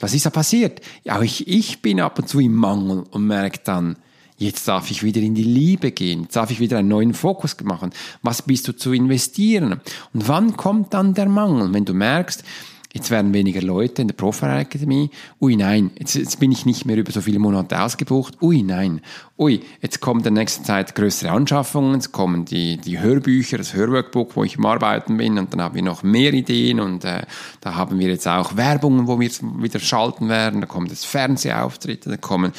was 0.00 0.14
ist 0.14 0.26
da 0.26 0.30
passiert? 0.30 0.80
Ja, 1.04 1.22
ich, 1.22 1.46
ich 1.46 1.80
bin 1.80 2.00
ab 2.00 2.18
und 2.18 2.28
zu 2.28 2.40
im 2.40 2.56
Mangel 2.56 3.04
und 3.08 3.24
merke 3.24 3.60
dann, 3.62 3.98
Jetzt 4.38 4.68
darf 4.68 4.90
ich 4.92 5.02
wieder 5.02 5.20
in 5.20 5.34
die 5.34 5.42
Liebe 5.42 5.90
gehen. 5.90 6.22
Jetzt 6.22 6.36
darf 6.36 6.52
ich 6.52 6.60
wieder 6.60 6.78
einen 6.78 6.88
neuen 6.88 7.12
Fokus 7.12 7.56
machen. 7.64 7.90
Was 8.22 8.42
bist 8.42 8.68
du 8.68 8.72
zu 8.72 8.92
investieren? 8.92 9.80
Und 10.14 10.28
wann 10.28 10.56
kommt 10.56 10.94
dann 10.94 11.12
der 11.12 11.28
Mangel? 11.28 11.74
Wenn 11.74 11.84
du 11.84 11.92
merkst, 11.92 12.44
jetzt 12.92 13.10
werden 13.10 13.34
weniger 13.34 13.62
Leute 13.62 14.02
in 14.02 14.08
der 14.08 14.14
Profilerakademie. 14.14 15.10
Ui, 15.40 15.56
nein, 15.56 15.90
jetzt, 15.98 16.14
jetzt 16.14 16.38
bin 16.38 16.52
ich 16.52 16.66
nicht 16.66 16.86
mehr 16.86 16.96
über 16.96 17.10
so 17.10 17.20
viele 17.20 17.40
Monate 17.40 17.82
ausgebucht. 17.82 18.40
Ui, 18.40 18.62
nein. 18.62 19.00
Ui, 19.36 19.60
jetzt 19.82 20.00
kommen 20.00 20.20
in 20.20 20.24
der 20.24 20.32
nächsten 20.32 20.64
Zeit 20.64 20.94
größere 20.94 21.32
Anschaffungen, 21.32 21.98
es 21.98 22.12
kommen 22.12 22.44
die, 22.44 22.76
die 22.76 23.00
Hörbücher, 23.00 23.58
das 23.58 23.74
Hörworkbook, 23.74 24.36
wo 24.36 24.44
ich 24.44 24.56
am 24.56 24.66
Arbeiten 24.66 25.16
bin 25.16 25.36
und 25.38 25.52
dann 25.52 25.60
haben 25.60 25.74
wir 25.74 25.82
noch 25.82 26.04
mehr 26.04 26.32
Ideen 26.32 26.78
und 26.78 27.04
äh, 27.04 27.22
da 27.60 27.74
haben 27.74 27.98
wir 27.98 28.08
jetzt 28.08 28.28
auch 28.28 28.56
Werbungen, 28.56 29.08
wo 29.08 29.18
wir 29.18 29.30
wieder 29.30 29.80
schalten 29.80 30.28
werden, 30.28 30.60
da 30.60 30.68
kommen 30.68 30.88
das 30.88 31.04
Fernsehauftritte, 31.04 32.08
da 32.08 32.16
kommen 32.16 32.52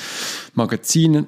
Magazine, 0.53 1.25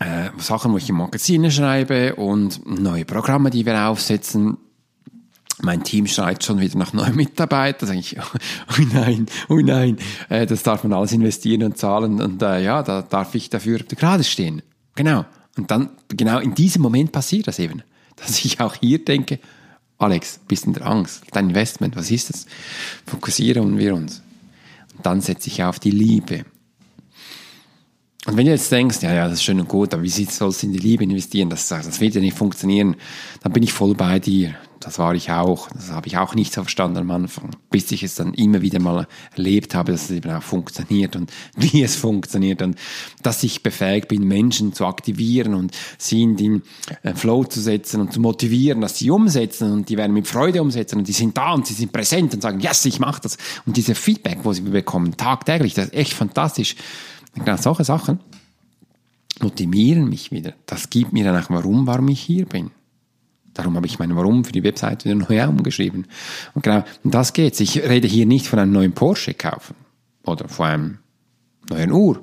äh, 0.00 0.30
Sachen, 0.38 0.72
wo 0.72 0.76
ich 0.76 0.88
im 0.88 0.96
Magazine 0.96 1.50
schreibe 1.50 2.16
und 2.16 2.66
neue 2.66 3.04
Programme, 3.04 3.50
die 3.50 3.64
wir 3.64 3.88
aufsetzen 3.88 4.56
mein 5.62 5.84
Team 5.84 6.06
schreit 6.06 6.44
schon 6.44 6.60
wieder 6.60 6.78
nach 6.78 6.92
neuen 6.92 7.14
Mitarbeitern. 7.16 7.80
Da 7.80 7.86
sage 7.86 7.98
ich, 7.98 8.16
oh 8.18 8.82
nein, 8.92 9.26
oh 9.48 9.58
nein, 9.58 9.98
äh, 10.28 10.46
das 10.46 10.62
darf 10.62 10.84
man 10.84 10.92
alles 10.92 11.12
investieren 11.12 11.62
und 11.64 11.78
zahlen 11.78 12.20
und 12.20 12.42
äh, 12.42 12.62
ja, 12.62 12.82
da 12.82 13.02
darf 13.02 13.34
ich 13.34 13.50
dafür 13.50 13.78
gerade 13.78 14.24
stehen. 14.24 14.62
Genau. 14.94 15.24
Und 15.56 15.70
dann, 15.70 15.90
genau 16.08 16.38
in 16.38 16.54
diesem 16.54 16.82
Moment 16.82 17.12
passiert 17.12 17.46
das 17.46 17.58
eben, 17.58 17.82
dass 18.16 18.44
ich 18.44 18.60
auch 18.60 18.74
hier 18.74 19.04
denke, 19.04 19.38
Alex, 19.98 20.40
bist 20.48 20.66
in 20.66 20.72
der 20.72 20.86
Angst, 20.86 21.24
dein 21.32 21.50
Investment, 21.50 21.94
was 21.96 22.10
ist 22.10 22.30
das? 22.30 22.46
Fokussieren 23.04 23.76
wir 23.76 23.94
uns. 23.94 24.22
Und 24.96 25.04
dann 25.04 25.20
setze 25.20 25.48
ich 25.48 25.62
auf 25.62 25.78
die 25.78 25.90
Liebe. 25.90 26.44
Und 28.30 28.36
wenn 28.36 28.46
du 28.46 28.52
jetzt 28.52 28.70
denkst, 28.70 29.02
ja, 29.02 29.12
ja, 29.12 29.24
das 29.24 29.38
ist 29.38 29.42
schön 29.42 29.58
und 29.58 29.68
gut, 29.68 29.92
aber 29.92 30.04
wie 30.04 30.08
sollst 30.08 30.62
du 30.62 30.66
in 30.66 30.72
die 30.72 30.78
Liebe 30.78 31.02
investieren? 31.02 31.50
Das, 31.50 31.66
das 31.66 32.00
wird 32.00 32.14
ja 32.14 32.20
nicht 32.20 32.36
funktionieren. 32.36 32.94
Dann 33.42 33.52
bin 33.52 33.64
ich 33.64 33.72
voll 33.72 33.94
bei 33.94 34.20
dir 34.20 34.54
das 34.80 34.98
war 34.98 35.14
ich 35.14 35.30
auch. 35.30 35.68
Das 35.68 35.90
habe 35.90 36.08
ich 36.08 36.16
auch 36.16 36.34
nicht 36.34 36.54
so 36.54 36.62
verstanden 36.62 36.98
am 36.98 37.10
Anfang, 37.10 37.50
bis 37.70 37.92
ich 37.92 38.02
es 38.02 38.14
dann 38.14 38.32
immer 38.32 38.62
wieder 38.62 38.80
mal 38.80 39.06
erlebt 39.36 39.74
habe, 39.74 39.92
dass 39.92 40.04
es 40.04 40.10
eben 40.10 40.30
auch 40.30 40.42
funktioniert 40.42 41.16
und 41.16 41.30
wie 41.56 41.82
es 41.82 41.96
funktioniert 41.96 42.62
und 42.62 42.76
dass 43.22 43.42
ich 43.42 43.62
befähigt 43.62 44.08
bin, 44.08 44.26
Menschen 44.26 44.72
zu 44.72 44.86
aktivieren 44.86 45.54
und 45.54 45.76
sie 45.98 46.22
in 46.22 46.36
den 46.36 46.62
äh, 47.02 47.14
Flow 47.14 47.44
zu 47.44 47.60
setzen 47.60 48.00
und 48.00 48.12
zu 48.12 48.20
motivieren, 48.20 48.80
dass 48.80 48.98
sie 48.98 49.10
umsetzen 49.10 49.70
und 49.70 49.88
die 49.90 49.98
werden 49.98 50.14
mit 50.14 50.26
Freude 50.26 50.62
umsetzen 50.62 50.98
und 50.98 51.06
die 51.06 51.12
sind 51.12 51.36
da 51.36 51.52
und 51.52 51.66
sie 51.66 51.74
sind 51.74 51.92
präsent 51.92 52.32
und 52.32 52.40
sagen, 52.40 52.60
yes, 52.60 52.84
ich 52.86 52.98
mache 52.98 53.20
das. 53.20 53.36
Und 53.66 53.76
diese 53.76 53.94
Feedback, 53.94 54.38
wo 54.44 54.52
sie 54.52 54.62
bekommen, 54.62 55.16
tagtäglich, 55.16 55.74
das 55.74 55.86
ist 55.86 55.94
echt 55.94 56.12
fantastisch. 56.14 56.74
Genau 57.34 57.56
solche 57.56 57.84
Sachen 57.84 58.20
motivieren 59.40 60.08
mich 60.08 60.32
wieder. 60.32 60.54
Das 60.66 60.90
gibt 60.90 61.12
mir 61.12 61.24
dann 61.24 61.42
auch 61.42 61.50
warum, 61.50 61.86
warum 61.86 62.08
ich 62.08 62.20
hier 62.20 62.46
bin. 62.46 62.70
Darum 63.54 63.76
habe 63.76 63.86
ich 63.86 63.98
mein 63.98 64.14
Warum 64.14 64.44
für 64.44 64.52
die 64.52 64.62
Webseite 64.62 65.06
wieder 65.06 65.26
neu 65.28 65.48
umgeschrieben. 65.48 66.06
Und 66.54 66.62
genau, 66.62 66.84
um 67.02 67.10
das 67.10 67.32
geht's. 67.32 67.60
Ich 67.60 67.82
rede 67.82 68.06
hier 68.06 68.26
nicht 68.26 68.46
von 68.46 68.58
einem 68.58 68.72
neuen 68.72 68.92
Porsche 68.92 69.34
kaufen 69.34 69.74
oder 70.24 70.48
von 70.48 70.66
einem 70.66 70.98
neuen 71.68 71.92
Uhr 71.92 72.18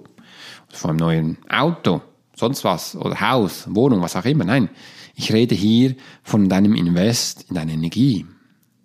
oder 0.67 0.77
von 0.77 0.91
einem 0.91 0.99
neuen 0.99 1.37
Auto, 1.49 2.01
sonst 2.35 2.63
was 2.63 2.95
oder 2.95 3.19
Haus, 3.19 3.67
Wohnung, 3.69 4.01
was 4.01 4.15
auch 4.15 4.25
immer. 4.25 4.45
Nein, 4.45 4.69
ich 5.15 5.33
rede 5.33 5.55
hier 5.55 5.95
von 6.23 6.47
deinem 6.47 6.75
Invest 6.75 7.45
in 7.49 7.55
deine 7.55 7.73
Energie, 7.73 8.25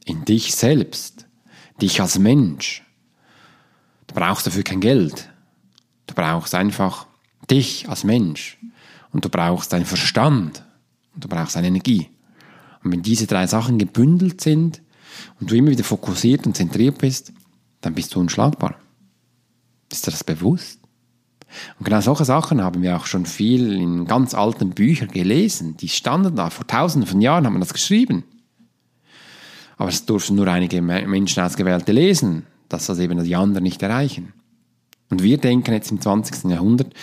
in 0.05 0.25
dich 0.25 0.55
selbst, 0.55 1.27
dich 1.81 2.01
als 2.01 2.19
Mensch. 2.19 2.83
Du 4.09 4.15
brauchst 4.15 4.47
dafür 4.47 4.63
kein 4.63 4.81
Geld. 4.81 5.29
Du 6.13 6.17
brauchst 6.21 6.55
einfach 6.55 7.07
dich 7.51 7.89
als 7.89 8.05
Mensch 8.05 8.59
und 9.13 9.25
du 9.25 9.31
brauchst 9.31 9.73
deinen 9.73 9.87
Verstand 9.87 10.63
und 11.15 11.25
du 11.25 11.29
brauchst 11.29 11.57
deine 11.57 11.69
Energie. 11.69 12.11
Und 12.85 12.93
wenn 12.93 13.01
diese 13.01 13.27
drei 13.27 13.47
Sachen 13.47 13.79
gebündelt 13.79 14.43
sind 14.43 14.83
und 15.41 15.51
du 15.51 15.57
immer 15.57 15.71
wieder 15.71 15.85
fokussiert 15.85 16.47
und 16.47 16.55
zentriert 16.55 16.99
bist, 16.99 17.33
dann 17.81 17.95
bist 17.95 18.15
du 18.15 18.21
unschlagbar. 18.21 18.75
Ist 19.91 20.07
dir 20.07 20.11
das 20.11 20.23
bewusst? 20.23 20.81
Und 21.79 21.87
genau 21.87 22.03
solche 22.03 22.27
Sachen 22.27 22.63
haben 22.63 22.83
wir 22.83 22.95
auch 22.95 23.07
schon 23.07 23.25
viel 23.25 23.73
in 23.73 24.05
ganz 24.05 24.35
alten 24.35 24.73
Büchern 24.73 25.09
gelesen. 25.09 25.79
Die 25.79 25.89
standen 25.89 26.37
da, 26.37 26.51
vor 26.51 26.67
tausenden 26.67 27.09
von 27.09 27.23
Jahren 27.23 27.47
haben 27.47 27.55
wir 27.55 27.61
das 27.61 27.73
geschrieben. 27.73 28.25
Aber 29.79 29.89
es 29.89 30.05
durften 30.05 30.35
nur 30.35 30.49
einige 30.49 30.83
Menschen 30.83 31.43
ausgewählte 31.43 31.93
lesen, 31.93 32.45
dass 32.69 32.85
das 32.85 32.99
eben 32.99 33.25
die 33.25 33.35
anderen 33.35 33.65
nicht 33.65 33.83
erreichen. 33.83 34.35
Und 35.13 35.23
wir 35.23 35.37
denken 35.37 35.75
jetzt 35.75 35.91
im 35.91 36.01
20. 36.01 36.51
Jahrhundert, 36.51 36.95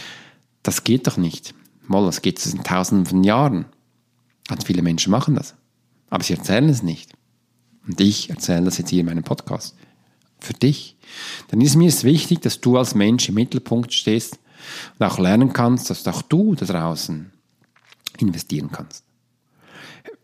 das 0.64 0.84
geht 0.84 1.06
doch 1.06 1.18
nicht. 1.18 1.54
Moll, 1.86 2.08
das 2.08 2.24
geht 2.24 2.44
in 2.44 2.64
tausenden 2.64 3.06
von 3.06 3.24
Jahren. 3.24 3.66
Ganz 4.48 4.64
viele 4.64 4.82
Menschen 4.82 5.12
machen 5.12 5.36
das. 5.36 5.54
Aber 6.10 6.24
sie 6.24 6.34
erzählen 6.34 6.68
es 6.70 6.82
nicht. 6.82 7.14
Und 7.88 8.02
ich 8.02 8.32
erzähle 8.32 8.64
das 8.64 8.80
jetzt 8.80 8.90
hier 8.90 9.02
in 9.02 9.06
meinem 9.06 9.24
Podcast. 9.24 9.76
Für 10.40 10.54
dich. 10.54 10.98
Dann 11.50 11.62
ist 11.62 11.76
mir 11.76 11.88
es 11.88 12.04
wichtig, 12.04 12.42
dass 12.42 12.60
du 12.62 12.80
als 12.80 12.96
Mensch 12.96 13.30
im 13.30 13.36
Mittelpunkt 13.36 13.94
stehst 13.94 14.40
und 14.98 15.06
auch 15.06 15.20
lernen 15.20 15.54
kannst, 15.54 15.92
dass 15.92 16.08
auch 16.08 16.24
du 16.24 16.56
da 16.56 16.66
draußen 16.66 17.32
investieren 18.18 18.72
kannst. 18.72 19.04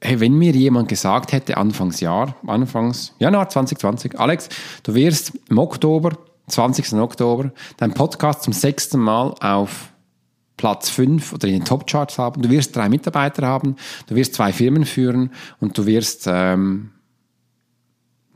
Hey, 0.01 0.20
wenn 0.20 0.34
mir 0.34 0.54
jemand 0.54 0.88
gesagt 0.88 1.34
hätte, 1.34 1.58
Anfangsjahr, 1.58 2.36
Anfangs 2.48 3.13
Januar 3.20 3.48
2020, 3.48 4.20
Alex, 4.20 4.50
du 4.82 4.96
wirst 4.96 5.34
im 5.50 5.60
Oktober, 5.60 6.18
20. 6.48 6.94
Oktober, 6.94 7.52
dein 7.78 7.94
Podcast 7.94 8.44
zum 8.44 8.54
sechsten 8.54 9.00
Mal 9.00 9.34
auf 9.40 9.90
Platz 10.58 10.90
5 10.90 11.34
oder 11.34 11.48
in 11.48 11.56
den 11.56 11.66
Top-Charts 11.66 12.18
haben. 12.18 12.42
Du 12.42 12.50
wirst 12.50 12.75
drei 12.75 12.90
Mitarbeiter 12.90 13.46
haben, 13.46 13.75
du 14.08 14.16
wirst 14.16 14.36
zwei 14.36 14.54
Firmen 14.54 14.86
führen 14.86 15.32
und 15.60 15.78
du 15.78 15.86
wirst, 15.86 16.25
ähm, 16.28 16.92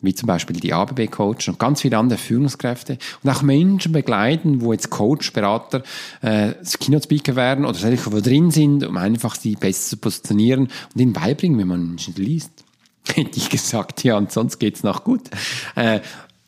wie 0.02 0.14
zum 0.14 0.28
Beispiel 0.28 0.58
die 0.58 0.74
ABB 0.74 1.08
Coach 1.08 1.50
und 1.50 1.60
ganz 1.60 1.82
viele 1.82 1.98
andere 1.98 2.18
Führungskräfte 2.18 2.98
und 3.24 3.30
auch 3.30 3.42
Menschen 3.42 3.92
begleiten, 3.92 4.62
wo 4.62 4.72
jetzt 4.72 4.90
Coach, 4.90 5.34
Berater, 5.34 5.84
äh, 6.22 6.54
Keynote-Speaker 6.80 7.36
werden 7.36 7.66
oder 7.66 7.78
solche, 7.78 8.12
wo 8.12 8.20
drin 8.20 8.52
sind, 8.52 8.86
um 8.86 8.98
einfach 8.98 9.36
sie 9.36 9.56
besser 9.56 9.90
zu 9.90 9.98
positionieren 9.98 10.70
und 10.94 11.02
ihnen 11.02 11.14
beibringen, 11.14 11.60
wenn 11.60 11.68
man 11.68 11.88
Menschen 11.90 12.16
liest. 12.16 12.52
Hätte 13.14 13.38
ich 13.38 13.50
gesagt, 13.50 14.04
ja, 14.04 14.18
und 14.18 14.32
sonst 14.32 14.60
geht's 14.60 14.84
noch 14.84 15.04
gut. 15.04 15.30
Äh, 15.76 16.02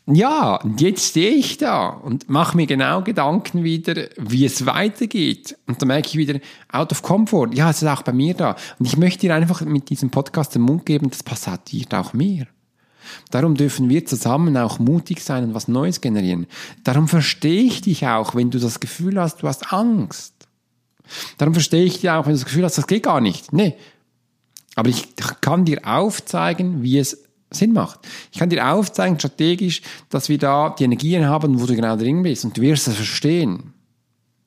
ja, 0.08 0.56
und 0.56 0.82
jetzt 0.82 1.10
stehe 1.10 1.32
ich 1.32 1.58
da 1.58 1.88
und 1.88 2.28
mache 2.28 2.58
mir 2.58 2.66
genau 2.66 3.02
Gedanken 3.04 3.64
wieder, 3.64 4.10
wie 4.18 4.46
es 4.46 4.66
weitergeht. 4.66 5.58
Und 5.68 5.82
dann 5.82 5.88
merke 5.88 6.08
ich 6.08 6.18
wieder, 6.18 6.40
out 6.72 6.92
of 6.92 7.04
comfort, 7.04 7.50
ja, 7.54 7.70
es 7.70 7.82
ist 7.82 7.88
auch 7.88 8.02
bei 8.02 8.12
mir 8.12 8.34
da. 8.34 8.56
Und 8.80 8.88
ich 8.88 8.98
möchte 8.98 9.22
dir 9.22 9.36
einfach 9.36 9.62
mit 9.62 9.90
diesem 9.90 10.10
Podcast 10.10 10.56
den 10.56 10.64
Mund 10.64 10.86
geben, 10.86 11.10
das 11.10 11.24
passiert 11.24 11.94
auch 11.94 12.14
mir. 12.14 12.48
Darum 13.30 13.56
dürfen 13.56 13.90
wir 13.90 14.06
zusammen 14.06 14.58
auch 14.58 14.80
mutig 14.80 15.22
sein 15.24 15.44
und 15.46 15.54
was 15.54 15.68
Neues 15.68 16.02
generieren. 16.02 16.48
Darum 16.84 17.08
verstehe 17.08 17.64
ich 17.64 17.82
dich 17.82 18.08
auch, 18.08 18.36
wenn 18.36 18.52
du 18.52 18.60
das 18.60 18.80
Gefühl 18.80 19.20
hast, 19.20 19.44
du 19.44 19.48
hast 19.48 19.72
Angst. 19.72 20.34
Darum 21.38 21.54
verstehe 21.54 21.84
ich 21.84 22.00
dich 22.00 22.10
auch, 22.10 22.26
wenn 22.26 22.34
du 22.34 22.40
das 22.40 22.46
Gefühl 22.46 22.64
hast, 22.64 22.78
das 22.78 22.88
geht 22.88 23.04
gar 23.04 23.22
nicht. 23.22 23.54
Nee. 23.54 23.76
Aber 24.76 24.90
ich 24.90 25.16
kann 25.42 25.66
dir 25.66 25.82
aufzeigen, 25.86 26.82
wie 26.82 26.98
es 26.98 27.24
Sinn 27.52 27.74
macht. 27.74 28.00
Ich 28.32 28.40
kann 28.40 28.50
dir 28.50 28.68
aufzeigen, 28.68 29.20
strategisch, 29.20 29.82
dass 30.10 30.30
wir 30.30 30.38
da 30.38 30.74
die 30.78 30.86
Energien 30.86 31.28
haben, 31.28 31.62
wo 31.62 31.66
du 31.66 31.76
genau 31.76 31.96
drin 31.96 32.24
bist 32.24 32.46
und 32.46 32.58
du 32.58 32.62
wirst 32.62 32.88
es 32.88 32.96
verstehen. 32.96 33.74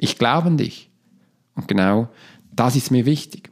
Ich 0.01 0.19
glaube 0.19 0.49
an 0.49 0.57
dich. 0.57 0.91
Und 1.55 1.69
genau 1.69 2.09
das 2.53 2.77
ist 2.77 2.91
mir 2.91 3.07
wichtig. 3.07 3.51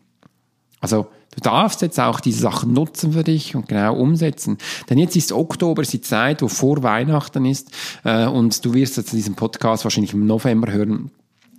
Also, 0.81 1.09
du 1.35 1.41
darfst 1.41 1.83
jetzt 1.83 2.01
auch 2.01 2.21
diese 2.21 2.41
Sachen 2.41 2.73
nutzen 2.73 3.13
für 3.13 3.25
dich 3.25 3.55
und 3.55 3.69
genau 3.69 3.95
umsetzen. 3.97 4.59
Denn 4.91 4.99
jetzt 4.99 5.17
ist 5.17 5.33
Oktober, 5.33 5.83
ist 5.83 5.93
die 5.93 6.01
Zeit, 6.01 6.43
wo 6.43 6.49
vor 6.49 6.83
Weihnachten 6.83 7.45
ist, 7.45 7.71
äh, 8.05 8.27
und 8.27 8.65
du 8.65 8.75
wirst 8.75 8.97
jetzt 8.97 9.13
diesen 9.13 9.35
Podcast 9.35 9.85
wahrscheinlich 9.85 10.13
im 10.13 10.27
November 10.27 10.73
hören 10.73 11.11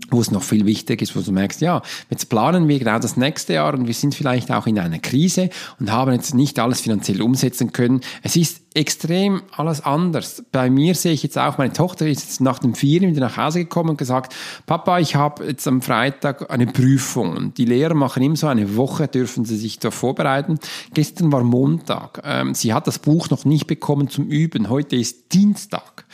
wo 0.10 0.22
es 0.22 0.32
noch 0.32 0.44
viel 0.44 0.66
wichtiger 0.66 1.02
ist, 1.02 1.16
wo 1.16 1.22
du 1.22 1.32
merkst, 1.32 1.62
ja, 1.62 1.82
jetzt 2.10 2.30
planen 2.30 2.68
wir 2.68 2.80
genau 2.80 3.00
das 3.00 3.18
nächste 3.18 3.54
Jahr 3.54 3.74
und 3.74 3.88
wir 3.88 3.94
sind 3.94 4.16
vielleicht 4.16 4.52
auch 4.52 4.68
in 4.68 4.80
einer 4.80 5.00
Krise 5.00 5.50
und 5.80 5.92
haben 5.92 6.12
jetzt 6.14 6.34
nicht 6.34 6.60
alles 6.60 6.82
finanziell 6.82 7.22
umsetzen 7.22 7.72
können. 7.74 8.02
Es 8.22 8.36
ist 8.36 8.63
extrem 8.76 9.42
alles 9.52 9.82
anders. 9.82 10.44
Bei 10.52 10.70
mir 10.70 10.96
sehe 10.96 11.14
ich 11.14 11.24
jetzt 11.24 11.38
auch, 11.38 11.58
meine 11.58 11.74
Tochter 11.74 12.08
ist 12.08 12.22
jetzt 12.22 12.42
nach 12.42 12.60
dem 12.60 12.76
Vieren 12.76 13.10
wieder 13.10 13.22
nach 13.22 13.38
Hause 13.38 13.60
gekommen 13.60 13.92
und 13.92 13.98
gesagt, 13.98 14.34
Papa, 14.66 15.00
ich 15.00 15.16
habe 15.16 15.46
jetzt 15.46 15.68
am 15.68 15.82
Freitag 15.82 16.50
eine 16.52 16.68
Prüfung. 16.68 17.36
Und 17.36 17.58
die 17.58 17.66
Lehrer 17.66 17.94
machen 17.94 18.24
immer 18.24 18.36
so 18.36 18.48
eine 18.48 18.76
Woche, 18.76 19.08
dürfen 19.08 19.46
sie 19.46 19.58
sich 19.58 19.80
da 19.80 19.92
vorbereiten. 19.92 20.60
Gestern 20.94 21.32
war 21.32 21.44
Montag. 21.44 22.22
Ähm, 22.24 22.56
sie 22.56 22.74
hat 22.74 22.88
das 22.88 23.00
Buch 23.00 23.30
noch 23.30 23.46
nicht 23.46 23.68
bekommen 23.68 24.10
zum 24.10 24.28
Üben. 24.28 24.70
Heute 24.70 24.96
ist 24.96 25.34
Dienstag. 25.34 26.06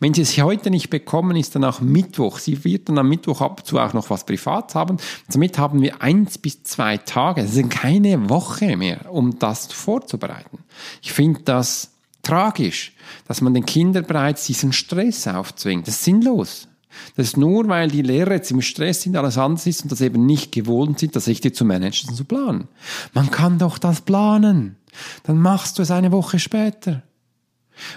Wenn 0.00 0.14
sie 0.14 0.22
es 0.22 0.36
heute 0.38 0.70
nicht 0.70 0.90
bekommen, 0.90 1.36
ist 1.36 1.54
dann 1.54 1.64
auch 1.64 1.80
Mittwoch. 1.80 2.38
Sie 2.38 2.64
wird 2.64 2.88
dann 2.88 2.98
am 2.98 3.08
Mittwoch 3.08 3.40
ab 3.40 3.60
und 3.60 3.66
zu 3.66 3.78
auch 3.78 3.92
noch 3.92 4.10
was 4.10 4.24
privat 4.24 4.74
haben. 4.74 4.96
Somit 5.28 5.58
haben 5.58 5.82
wir 5.82 6.02
eins 6.02 6.38
bis 6.38 6.62
zwei 6.62 6.96
Tage. 6.98 7.42
Das 7.42 7.52
sind 7.52 7.70
keine 7.70 8.28
Woche 8.28 8.76
mehr, 8.76 9.12
um 9.12 9.38
das 9.38 9.72
vorzubereiten. 9.72 10.58
Ich 11.02 11.12
finde 11.12 11.40
das 11.44 11.92
tragisch, 12.26 12.92
dass 13.26 13.40
man 13.40 13.54
den 13.54 13.66
Kindern 13.66 14.04
bereits 14.04 14.46
diesen 14.46 14.72
Stress 14.72 15.26
aufzwingt. 15.26 15.86
Das 15.86 15.96
ist 15.96 16.04
sinnlos. 16.04 16.68
Das 17.14 17.28
ist 17.28 17.36
nur, 17.36 17.68
weil 17.68 17.90
die 17.90 18.02
Lehrer 18.02 18.32
jetzt 18.32 18.50
im 18.50 18.62
Stress 18.62 19.02
sind, 19.02 19.16
alles 19.16 19.38
anders 19.38 19.66
ist 19.66 19.82
und 19.82 19.92
das 19.92 20.00
eben 20.00 20.24
nicht 20.24 20.52
gewohnt 20.52 20.98
sind, 20.98 21.14
das 21.14 21.26
richtig 21.28 21.54
zu 21.54 21.64
managen, 21.64 22.14
zu 22.14 22.24
planen. 22.24 22.68
Man 23.12 23.30
kann 23.30 23.58
doch 23.58 23.78
das 23.78 24.00
planen. 24.00 24.76
Dann 25.24 25.38
machst 25.38 25.78
du 25.78 25.82
es 25.82 25.90
eine 25.90 26.12
Woche 26.12 26.38
später. 26.38 27.02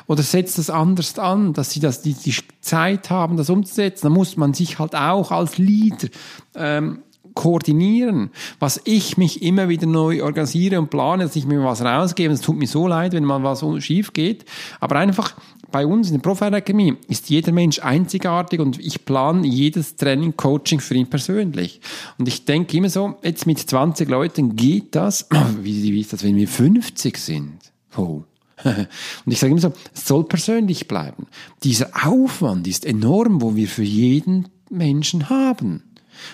Oder 0.08 0.24
setzt 0.24 0.58
das 0.58 0.70
anders 0.70 1.18
an, 1.18 1.54
dass 1.54 1.72
sie 1.72 1.80
das, 1.80 2.02
die, 2.02 2.14
die 2.14 2.36
Zeit 2.60 3.10
haben, 3.10 3.38
das 3.38 3.50
umzusetzen. 3.50 4.08
Da 4.08 4.10
muss 4.10 4.36
man 4.36 4.54
sich 4.54 4.78
halt 4.78 4.96
auch 4.96 5.32
als 5.32 5.58
Leader 5.58 6.10
ähm, 6.56 7.04
koordinieren, 7.40 8.32
was 8.60 8.82
ich 8.84 9.16
mich 9.16 9.42
immer 9.42 9.70
wieder 9.70 9.88
neu 9.88 10.22
organisiere 10.24 10.78
und 10.78 10.90
plane, 10.90 11.24
dass 11.24 11.38
ich 11.38 11.46
mir 11.46 11.64
was 11.64 11.82
rausgebe. 11.82 12.34
Es 12.34 12.42
tut 12.42 12.58
mir 12.58 12.68
so 12.68 12.86
leid, 12.86 13.14
wenn 13.14 13.24
mal 13.24 13.42
was 13.44 13.64
schief 13.82 14.12
geht. 14.12 14.44
Aber 14.82 14.98
einfach 14.98 15.36
bei 15.72 15.86
uns 15.86 16.10
in 16.10 16.16
der 16.16 16.22
Profi-Akademie 16.22 16.96
ist 17.08 17.30
jeder 17.30 17.54
Mensch 17.54 17.80
einzigartig 17.80 18.60
und 18.60 18.78
ich 18.78 19.06
plane 19.06 19.48
jedes 19.48 19.96
Training, 19.96 20.36
Coaching 20.36 20.82
für 20.82 20.96
ihn 20.96 21.10
persönlich. 21.10 21.80
Und 22.18 22.28
ich 22.28 22.44
denke 22.44 22.76
immer 22.76 22.90
so, 22.90 23.16
jetzt 23.24 23.48
mit 23.48 23.58
20 23.58 24.10
Leuten 24.10 24.58
geht 24.58 24.94
das. 24.94 25.30
Wie, 25.62 25.82
wie 25.94 26.02
ist 26.02 26.12
das, 26.12 26.26
wenn 26.26 26.36
wir 26.36 26.48
50 26.50 27.18
sind? 27.18 27.72
Oh. 27.96 28.24
Und 28.66 29.32
ich 29.32 29.40
sage 29.40 29.52
immer 29.52 29.62
so, 29.62 29.72
es 29.94 30.06
soll 30.06 30.26
persönlich 30.26 30.90
bleiben. 30.90 31.28
Dieser 31.64 31.90
Aufwand 32.06 32.68
ist 32.68 32.86
enorm, 32.86 33.42
wo 33.42 33.56
wir 33.56 33.70
für 33.70 33.84
jeden 33.84 34.50
Menschen 34.70 35.30
haben. 35.30 35.84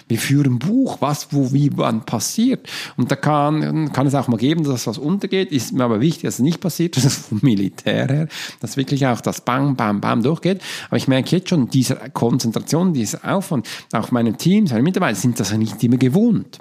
Wir 0.07 0.17
führen 0.17 0.59
Buch, 0.59 0.97
was, 1.01 1.31
wo, 1.31 1.51
wie, 1.53 1.71
wann 1.75 2.05
passiert. 2.05 2.67
Und 2.97 3.11
da 3.11 3.15
kann, 3.15 3.91
kann 3.93 4.07
es 4.07 4.15
auch 4.15 4.27
mal 4.27 4.37
geben, 4.37 4.63
dass 4.63 4.87
was 4.87 4.97
untergeht. 4.97 5.51
Ist 5.51 5.73
mir 5.73 5.83
aber 5.83 6.01
wichtig, 6.01 6.23
dass 6.23 6.35
es 6.35 6.39
nicht 6.41 6.59
passiert. 6.59 6.95
Das 7.05 7.05
ist 7.05 7.27
vom 7.27 7.39
Militär 7.43 8.07
her, 8.07 8.27
dass 8.61 8.77
wirklich 8.77 9.05
auch 9.05 9.21
das 9.21 9.41
Bang, 9.41 9.75
Bam, 9.75 10.01
Bam 10.01 10.23
durchgeht. 10.23 10.61
Aber 10.87 10.97
ich 10.97 11.07
merke 11.07 11.35
jetzt 11.35 11.49
schon, 11.49 11.69
diese 11.69 11.95
Konzentration, 12.13 12.93
dieser 12.93 13.23
Aufwand, 13.23 13.67
auch 13.93 14.11
meine 14.11 14.33
Teams, 14.33 14.71
meine 14.71 14.81
Mitarbeiter 14.81 15.15
sind 15.19 15.39
das 15.39 15.51
ja 15.51 15.57
nicht 15.57 15.83
immer 15.83 15.97
gewohnt. 15.97 16.59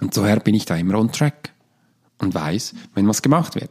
Und 0.00 0.14
so 0.14 0.24
her 0.24 0.40
bin 0.40 0.54
ich 0.54 0.64
da 0.64 0.76
immer 0.76 0.98
on 0.98 1.10
track 1.10 1.50
und 2.18 2.34
weiß, 2.34 2.74
wenn 2.94 3.08
was 3.08 3.22
gemacht 3.22 3.54
wird. 3.54 3.70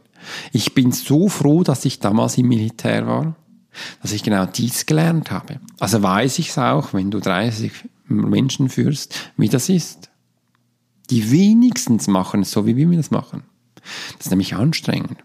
Ich 0.52 0.74
bin 0.74 0.92
so 0.92 1.28
froh, 1.28 1.62
dass 1.62 1.84
ich 1.84 2.00
damals 2.00 2.38
im 2.38 2.48
Militär 2.48 3.06
war, 3.06 3.36
dass 4.02 4.12
ich 4.12 4.22
genau 4.22 4.46
dies 4.46 4.86
gelernt 4.86 5.30
habe. 5.30 5.60
Also 5.78 6.02
weiß 6.02 6.38
ich 6.38 6.50
es 6.50 6.58
auch, 6.58 6.92
wenn 6.94 7.10
du 7.10 7.20
30 7.20 7.72
Menschen 8.08 8.68
führst, 8.68 9.32
wie 9.36 9.48
das 9.48 9.68
ist. 9.68 10.10
Die 11.10 11.30
wenigstens 11.30 12.06
machen 12.06 12.42
es 12.42 12.50
so, 12.50 12.66
wie 12.66 12.76
wir 12.76 12.96
das 12.96 13.10
machen. 13.10 13.42
Das 14.16 14.26
ist 14.26 14.30
nämlich 14.30 14.54
anstrengend. 14.54 15.24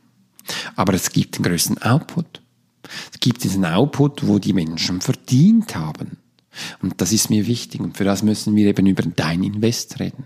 Aber 0.75 0.93
es 0.93 1.11
gibt 1.11 1.37
den 1.37 1.43
größten 1.43 1.81
Output. 1.81 2.41
Es 3.11 3.19
gibt 3.19 3.43
diesen 3.43 3.65
Output, 3.65 4.27
wo 4.27 4.39
die 4.39 4.53
Menschen 4.53 5.01
verdient 5.01 5.75
haben. 5.75 6.17
Und 6.81 7.01
das 7.01 7.11
ist 7.11 7.29
mir 7.29 7.47
wichtig. 7.47 7.81
Und 7.81 7.97
für 7.97 8.03
das 8.03 8.23
müssen 8.23 8.55
wir 8.55 8.67
eben 8.67 8.85
über 8.85 9.03
dein 9.03 9.43
Invest 9.43 9.99
reden. 9.99 10.25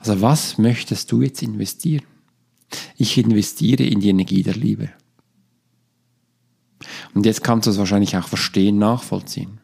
Also 0.00 0.20
was 0.20 0.58
möchtest 0.58 1.10
du 1.10 1.22
jetzt 1.22 1.42
investieren? 1.42 2.04
Ich 2.96 3.18
investiere 3.18 3.82
in 3.84 4.00
die 4.00 4.08
Energie 4.08 4.42
der 4.42 4.54
Liebe. 4.54 4.90
Und 7.14 7.26
jetzt 7.26 7.42
kannst 7.42 7.66
du 7.66 7.70
es 7.70 7.78
wahrscheinlich 7.78 8.16
auch 8.16 8.28
verstehen, 8.28 8.78
nachvollziehen. 8.78 9.60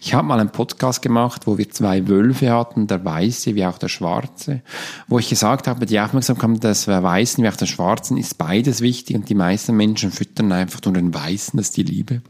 Ich 0.00 0.14
habe 0.14 0.26
mal 0.26 0.40
einen 0.40 0.50
Podcast 0.50 1.02
gemacht, 1.02 1.46
wo 1.46 1.58
wir 1.58 1.68
zwei 1.70 2.08
Wölfe 2.08 2.50
hatten, 2.50 2.86
der 2.86 3.04
Weiße 3.04 3.54
wie 3.54 3.64
auch 3.64 3.78
der 3.78 3.88
Schwarze, 3.88 4.62
wo 5.06 5.18
ich 5.18 5.28
gesagt 5.28 5.68
habe, 5.68 5.86
die 5.86 6.00
Aufmerksamkeit 6.00 6.64
des 6.64 6.88
Weißen 6.88 7.42
wie 7.44 7.48
auch 7.48 7.56
des 7.56 7.68
Schwarzen 7.68 8.16
ist 8.16 8.38
beides 8.38 8.80
wichtig 8.80 9.16
und 9.16 9.28
die 9.28 9.34
meisten 9.34 9.76
Menschen 9.76 10.12
füttern 10.12 10.52
einfach 10.52 10.80
nur 10.84 10.94
den 10.94 11.12
Weißen, 11.12 11.56
das 11.56 11.68
ist 11.68 11.76
die 11.76 11.82
Liebe, 11.82 12.22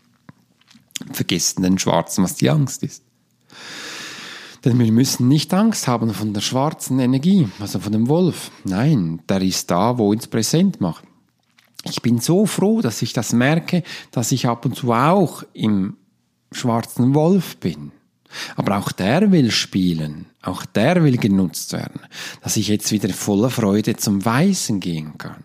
vergessen 1.12 1.62
den 1.62 1.78
Schwarzen, 1.78 2.24
was 2.24 2.34
die 2.34 2.50
Angst 2.50 2.82
ist. 2.82 3.02
Denn 4.64 4.78
wir 4.80 4.90
müssen 4.90 5.28
nicht 5.28 5.54
Angst 5.54 5.86
haben 5.86 6.12
von 6.12 6.34
der 6.34 6.40
schwarzen 6.40 6.98
Energie, 6.98 7.48
also 7.60 7.78
von 7.78 7.92
dem 7.92 8.08
Wolf. 8.08 8.50
Nein, 8.64 9.20
der 9.28 9.40
ist 9.40 9.70
da, 9.70 9.96
wo 9.96 10.10
uns 10.10 10.26
präsent 10.26 10.80
macht. 10.80 11.04
Ich 11.84 12.02
bin 12.02 12.18
so 12.18 12.46
froh, 12.46 12.80
dass 12.80 13.00
ich 13.02 13.12
das 13.12 13.32
merke, 13.32 13.84
dass 14.10 14.32
ich 14.32 14.48
ab 14.48 14.64
und 14.64 14.74
zu 14.74 14.92
auch 14.92 15.44
im 15.52 15.96
schwarzen 16.52 17.14
Wolf 17.14 17.56
bin. 17.58 17.92
Aber 18.56 18.76
auch 18.78 18.92
der 18.92 19.30
will 19.30 19.50
spielen, 19.50 20.26
auch 20.42 20.66
der 20.66 21.02
will 21.02 21.16
genutzt 21.16 21.72
werden, 21.72 22.00
dass 22.42 22.56
ich 22.56 22.68
jetzt 22.68 22.92
wieder 22.92 23.08
voller 23.10 23.50
Freude 23.50 23.96
zum 23.96 24.24
Weißen 24.24 24.80
gehen 24.80 25.16
kann. 25.16 25.44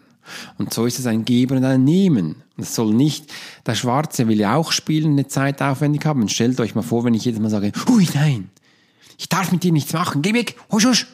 Und 0.58 0.74
so 0.74 0.86
ist 0.86 1.00
es 1.00 1.06
ein 1.06 1.26
Geben 1.26 1.58
und 1.58 1.66
ein 1.66 1.84
Nehmen. 1.84 2.44
Es 2.58 2.76
soll 2.76 2.94
nicht, 2.94 3.32
der 3.66 3.76
Schwarze 3.76 4.28
will 4.28 4.40
ja 4.40 4.56
auch 4.56 4.72
spielen, 4.72 5.14
eine 5.14 5.28
Zeit 5.28 5.62
aufwendig 5.62 6.06
haben. 6.06 6.22
Und 6.22 6.32
stellt 6.32 6.60
euch 6.60 6.76
mal 6.76 6.82
vor, 6.82 7.04
wenn 7.04 7.14
ich 7.14 7.26
jedes 7.26 7.42
Mal 7.42 7.50
sage, 7.50 7.72
hui, 7.88 8.08
nein, 8.14 8.50
ich 9.18 9.30
darf 9.30 9.52
mit 9.52 9.64
dir 9.64 9.72
nichts 9.72 9.94
machen, 9.94 10.22
geh 10.22 10.34
weg, 10.34 10.56
husch, 10.72 10.86
husch. 10.86 11.08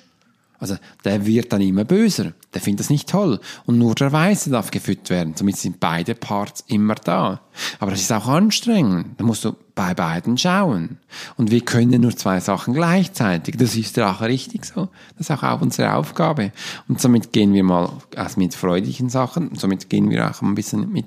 Also 0.60 0.76
der 1.06 1.26
wird 1.26 1.54
dann 1.54 1.62
immer 1.62 1.86
böser, 1.86 2.34
der 2.54 2.62
findet 2.62 2.80
das 2.82 2.90
nicht 2.90 3.08
toll 3.10 3.40
und 3.66 3.78
nur 3.78 3.94
der 3.94 4.12
Weiße 4.12 4.50
darf 4.50 4.72
gefüttert 4.72 5.10
werden. 5.12 5.34
Somit 5.36 5.58
sind 5.58 5.80
beide 5.80 6.16
Parts 6.16 6.64
immer 6.68 6.96
da. 6.96 7.42
Aber 7.80 7.92
das 7.92 8.02
ist 8.02 8.12
auch 8.12 8.28
anstrengend. 8.28 9.20
Da 9.20 9.24
musst 9.24 9.46
du 9.46 9.56
bei 9.76 9.94
beiden 9.94 10.38
schauen. 10.38 10.98
Und 11.36 11.52
wir 11.52 11.62
können 11.62 12.02
nur 12.02 12.16
zwei 12.16 12.40
Sachen 12.40 12.74
gleichzeitig. 12.74 13.56
Das 13.58 13.76
ist 13.76 14.00
auch 14.00 14.22
richtig 14.22 14.66
so. 14.66 14.90
Das 15.18 15.30
ist 15.30 15.32
auch, 15.32 15.44
auch 15.44 15.62
unsere 15.62 15.94
Aufgabe. 15.94 16.52
Und 16.88 17.00
somit 17.00 17.32
gehen 17.32 17.54
wir 17.54 17.64
mal 17.64 17.92
also 18.16 18.40
mit 18.40 18.56
freudigen 18.56 19.10
Sachen, 19.10 19.56
somit 19.56 19.90
gehen 19.90 20.10
wir 20.10 20.30
auch 20.30 20.42
ein 20.42 20.56
bisschen 20.56 20.92
mit 20.92 21.06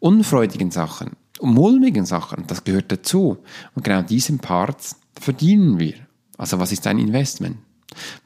unfreudigen 0.00 0.70
Sachen, 0.70 1.12
mulmigen 1.40 2.06
Sachen. 2.06 2.44
Das 2.46 2.64
gehört 2.64 2.90
dazu. 2.90 3.38
Und 3.74 3.84
genau 3.84 4.02
diesen 4.02 4.38
Parts 4.38 4.96
verdienen 5.20 5.78
wir. 5.78 5.94
Also 6.38 6.58
was 6.58 6.72
ist 6.72 6.86
dein 6.86 6.98
Investment? 6.98 7.58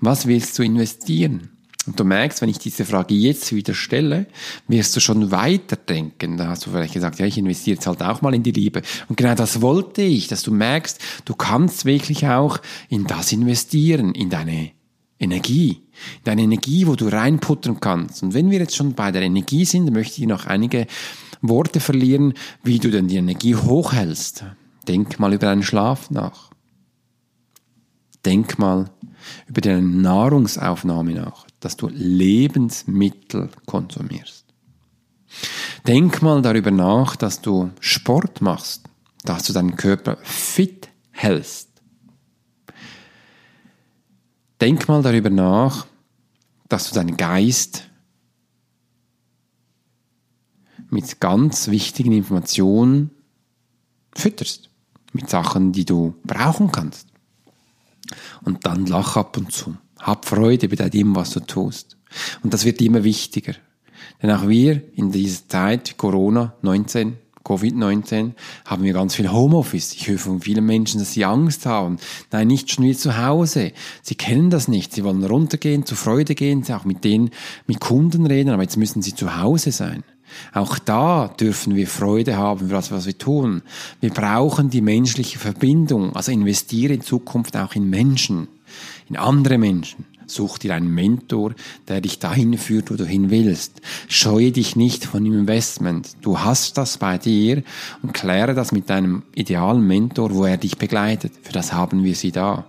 Was 0.00 0.26
willst 0.26 0.58
du 0.58 0.62
investieren? 0.62 1.50
Und 1.86 1.98
du 1.98 2.04
merkst, 2.04 2.42
wenn 2.42 2.50
ich 2.50 2.58
diese 2.58 2.84
Frage 2.84 3.14
jetzt 3.14 3.54
wieder 3.54 3.72
stelle, 3.72 4.26
wirst 4.68 4.94
du 4.94 5.00
schon 5.00 5.30
weiterdenken. 5.30 6.36
Da 6.36 6.48
hast 6.48 6.66
du 6.66 6.70
vielleicht 6.70 6.92
gesagt, 6.92 7.18
ja, 7.18 7.26
ich 7.26 7.38
investiere 7.38 7.76
jetzt 7.76 7.86
halt 7.86 8.02
auch 8.02 8.20
mal 8.20 8.34
in 8.34 8.42
die 8.42 8.52
Liebe. 8.52 8.82
Und 9.08 9.16
genau 9.16 9.34
das 9.34 9.62
wollte 9.62 10.02
ich, 10.02 10.28
dass 10.28 10.42
du 10.42 10.52
merkst, 10.52 11.00
du 11.24 11.34
kannst 11.34 11.86
wirklich 11.86 12.26
auch 12.26 12.58
in 12.90 13.06
das 13.06 13.32
investieren, 13.32 14.14
in 14.14 14.28
deine 14.28 14.72
Energie. 15.18 15.82
Deine 16.24 16.42
Energie, 16.42 16.86
wo 16.86 16.96
du 16.96 17.08
reinputtern 17.08 17.80
kannst. 17.80 18.22
Und 18.22 18.34
wenn 18.34 18.50
wir 18.50 18.58
jetzt 18.58 18.76
schon 18.76 18.94
bei 18.94 19.10
der 19.10 19.22
Energie 19.22 19.64
sind, 19.64 19.90
möchte 19.90 20.20
ich 20.20 20.26
noch 20.26 20.46
einige 20.46 20.86
Worte 21.40 21.80
verlieren, 21.80 22.34
wie 22.62 22.78
du 22.78 22.90
denn 22.90 23.08
die 23.08 23.16
Energie 23.16 23.54
hochhältst. 23.54 24.44
Denk 24.86 25.18
mal 25.18 25.32
über 25.32 25.46
deinen 25.46 25.62
Schlaf 25.62 26.10
nach. 26.10 26.49
Denk 28.24 28.58
mal 28.58 28.90
über 29.46 29.60
deine 29.60 29.82
Nahrungsaufnahme 29.82 31.14
nach, 31.14 31.46
dass 31.60 31.76
du 31.76 31.88
Lebensmittel 31.88 33.50
konsumierst. 33.66 34.44
Denk 35.86 36.20
mal 36.22 36.42
darüber 36.42 36.70
nach, 36.70 37.16
dass 37.16 37.40
du 37.40 37.70
Sport 37.80 38.40
machst, 38.40 38.88
dass 39.24 39.44
du 39.44 39.52
deinen 39.52 39.76
Körper 39.76 40.18
fit 40.22 40.88
hältst. 41.10 41.68
Denk 44.60 44.88
mal 44.88 45.02
darüber 45.02 45.30
nach, 45.30 45.86
dass 46.68 46.88
du 46.88 46.94
deinen 46.94 47.16
Geist 47.16 47.88
mit 50.90 51.20
ganz 51.20 51.68
wichtigen 51.68 52.12
Informationen 52.12 53.10
fütterst. 54.12 54.68
Mit 55.12 55.30
Sachen, 55.30 55.72
die 55.72 55.84
du 55.84 56.14
brauchen 56.24 56.70
kannst. 56.70 57.09
Und 58.42 58.66
dann 58.66 58.86
lach 58.86 59.16
ab 59.16 59.36
und 59.36 59.52
zu. 59.52 59.76
Hab 59.98 60.24
Freude 60.26 60.68
bei 60.68 60.88
dem, 60.88 61.14
was 61.14 61.30
du 61.30 61.40
tust. 61.40 61.96
Und 62.42 62.52
das 62.54 62.64
wird 62.64 62.80
immer 62.80 63.04
wichtiger. 63.04 63.54
Denn 64.22 64.30
auch 64.30 64.48
wir 64.48 64.82
in 64.96 65.12
dieser 65.12 65.48
Zeit, 65.48 65.96
Corona 65.96 66.54
19, 66.62 67.16
Covid-19, 67.44 68.32
haben 68.64 68.84
wir 68.84 68.92
ganz 68.92 69.14
viel 69.14 69.30
Homeoffice. 69.30 69.94
Ich 69.94 70.08
höre 70.08 70.18
von 70.18 70.40
vielen 70.40 70.64
Menschen, 70.66 71.00
dass 71.00 71.12
sie 71.12 71.24
Angst 71.24 71.66
haben. 71.66 71.98
Nein, 72.30 72.48
nicht 72.48 72.70
schon 72.70 72.84
wie 72.84 72.96
zu 72.96 73.18
Hause. 73.24 73.72
Sie 74.02 74.14
kennen 74.14 74.50
das 74.50 74.68
nicht. 74.68 74.92
Sie 74.92 75.04
wollen 75.04 75.24
runtergehen, 75.24 75.86
zu 75.86 75.96
Freude 75.96 76.34
gehen, 76.34 76.64
auch 76.70 76.84
mit 76.84 77.04
denen, 77.04 77.30
mit 77.66 77.80
Kunden 77.80 78.26
reden, 78.26 78.50
aber 78.50 78.62
jetzt 78.62 78.76
müssen 78.76 79.02
sie 79.02 79.14
zu 79.14 79.40
Hause 79.40 79.72
sein. 79.72 80.04
Auch 80.52 80.78
da 80.78 81.28
dürfen 81.28 81.74
wir 81.74 81.86
Freude 81.86 82.36
haben 82.36 82.68
für 82.68 82.74
das, 82.74 82.90
was 82.90 83.06
wir 83.06 83.16
tun. 83.16 83.62
Wir 84.00 84.10
brauchen 84.10 84.70
die 84.70 84.80
menschliche 84.80 85.38
Verbindung, 85.38 86.14
also 86.16 86.32
investiere 86.32 86.94
in 86.94 87.02
Zukunft 87.02 87.56
auch 87.56 87.74
in 87.74 87.88
Menschen, 87.88 88.48
in 89.08 89.16
andere 89.16 89.58
Menschen. 89.58 90.04
Such 90.26 90.58
dir 90.58 90.74
einen 90.76 90.94
Mentor, 90.94 91.54
der 91.88 92.00
dich 92.00 92.20
dahin 92.20 92.56
führt, 92.56 92.92
wo 92.92 92.94
du 92.94 93.04
hin 93.04 93.30
willst. 93.30 93.80
Scheue 94.06 94.52
dich 94.52 94.76
nicht 94.76 95.04
von 95.04 95.24
dem 95.24 95.36
Investment. 95.36 96.16
Du 96.20 96.38
hast 96.38 96.78
das 96.78 96.98
bei 96.98 97.18
dir 97.18 97.64
und 98.02 98.14
kläre 98.14 98.54
das 98.54 98.70
mit 98.70 98.88
deinem 98.90 99.24
idealen 99.34 99.84
Mentor, 99.84 100.32
wo 100.32 100.44
er 100.44 100.56
dich 100.56 100.78
begleitet. 100.78 101.32
Für 101.42 101.52
das 101.52 101.72
haben 101.72 102.04
wir 102.04 102.14
sie 102.14 102.30
da. 102.30 102.66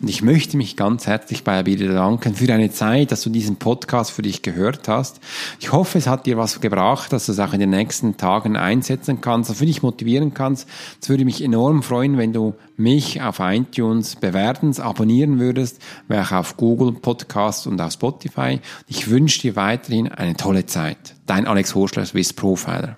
Und 0.00 0.08
ich 0.08 0.22
möchte 0.22 0.56
mich 0.56 0.76
ganz 0.76 1.06
herzlich 1.06 1.44
bei 1.44 1.62
dir 1.62 1.78
bedanken 1.78 2.34
für 2.34 2.46
deine 2.46 2.70
Zeit, 2.70 3.12
dass 3.12 3.22
du 3.22 3.30
diesen 3.30 3.56
Podcast 3.56 4.10
für 4.10 4.22
dich 4.22 4.42
gehört 4.42 4.88
hast. 4.88 5.20
Ich 5.60 5.72
hoffe, 5.72 5.98
es 5.98 6.06
hat 6.06 6.26
dir 6.26 6.36
was 6.36 6.60
gebracht, 6.60 7.12
dass 7.12 7.26
du 7.26 7.32
es 7.32 7.38
auch 7.38 7.52
in 7.52 7.60
den 7.60 7.70
nächsten 7.70 8.16
Tagen 8.16 8.56
einsetzen 8.56 9.20
kannst 9.20 9.50
und 9.50 9.56
für 9.56 9.66
dich 9.66 9.82
motivieren 9.82 10.34
kannst. 10.34 10.68
Es 11.00 11.08
würde 11.08 11.24
mich 11.24 11.42
enorm 11.42 11.82
freuen, 11.82 12.18
wenn 12.18 12.32
du 12.32 12.54
mich 12.76 13.22
auf 13.22 13.38
iTunes 13.40 14.16
bewerten, 14.16 14.78
abonnieren 14.80 15.38
würdest, 15.38 15.80
wäre 16.08 16.24
auch 16.24 16.32
auf 16.32 16.56
Google 16.56 16.92
Podcast 16.92 17.66
und 17.66 17.80
auf 17.80 17.92
Spotify. 17.92 18.60
Ich 18.88 19.08
wünsche 19.08 19.40
dir 19.40 19.56
weiterhin 19.56 20.08
eine 20.08 20.36
tolle 20.36 20.66
Zeit. 20.66 21.14
Dein 21.26 21.46
Alex 21.46 21.74
Horschler, 21.74 22.04
Swiss 22.04 22.32
Profiler. 22.32 22.96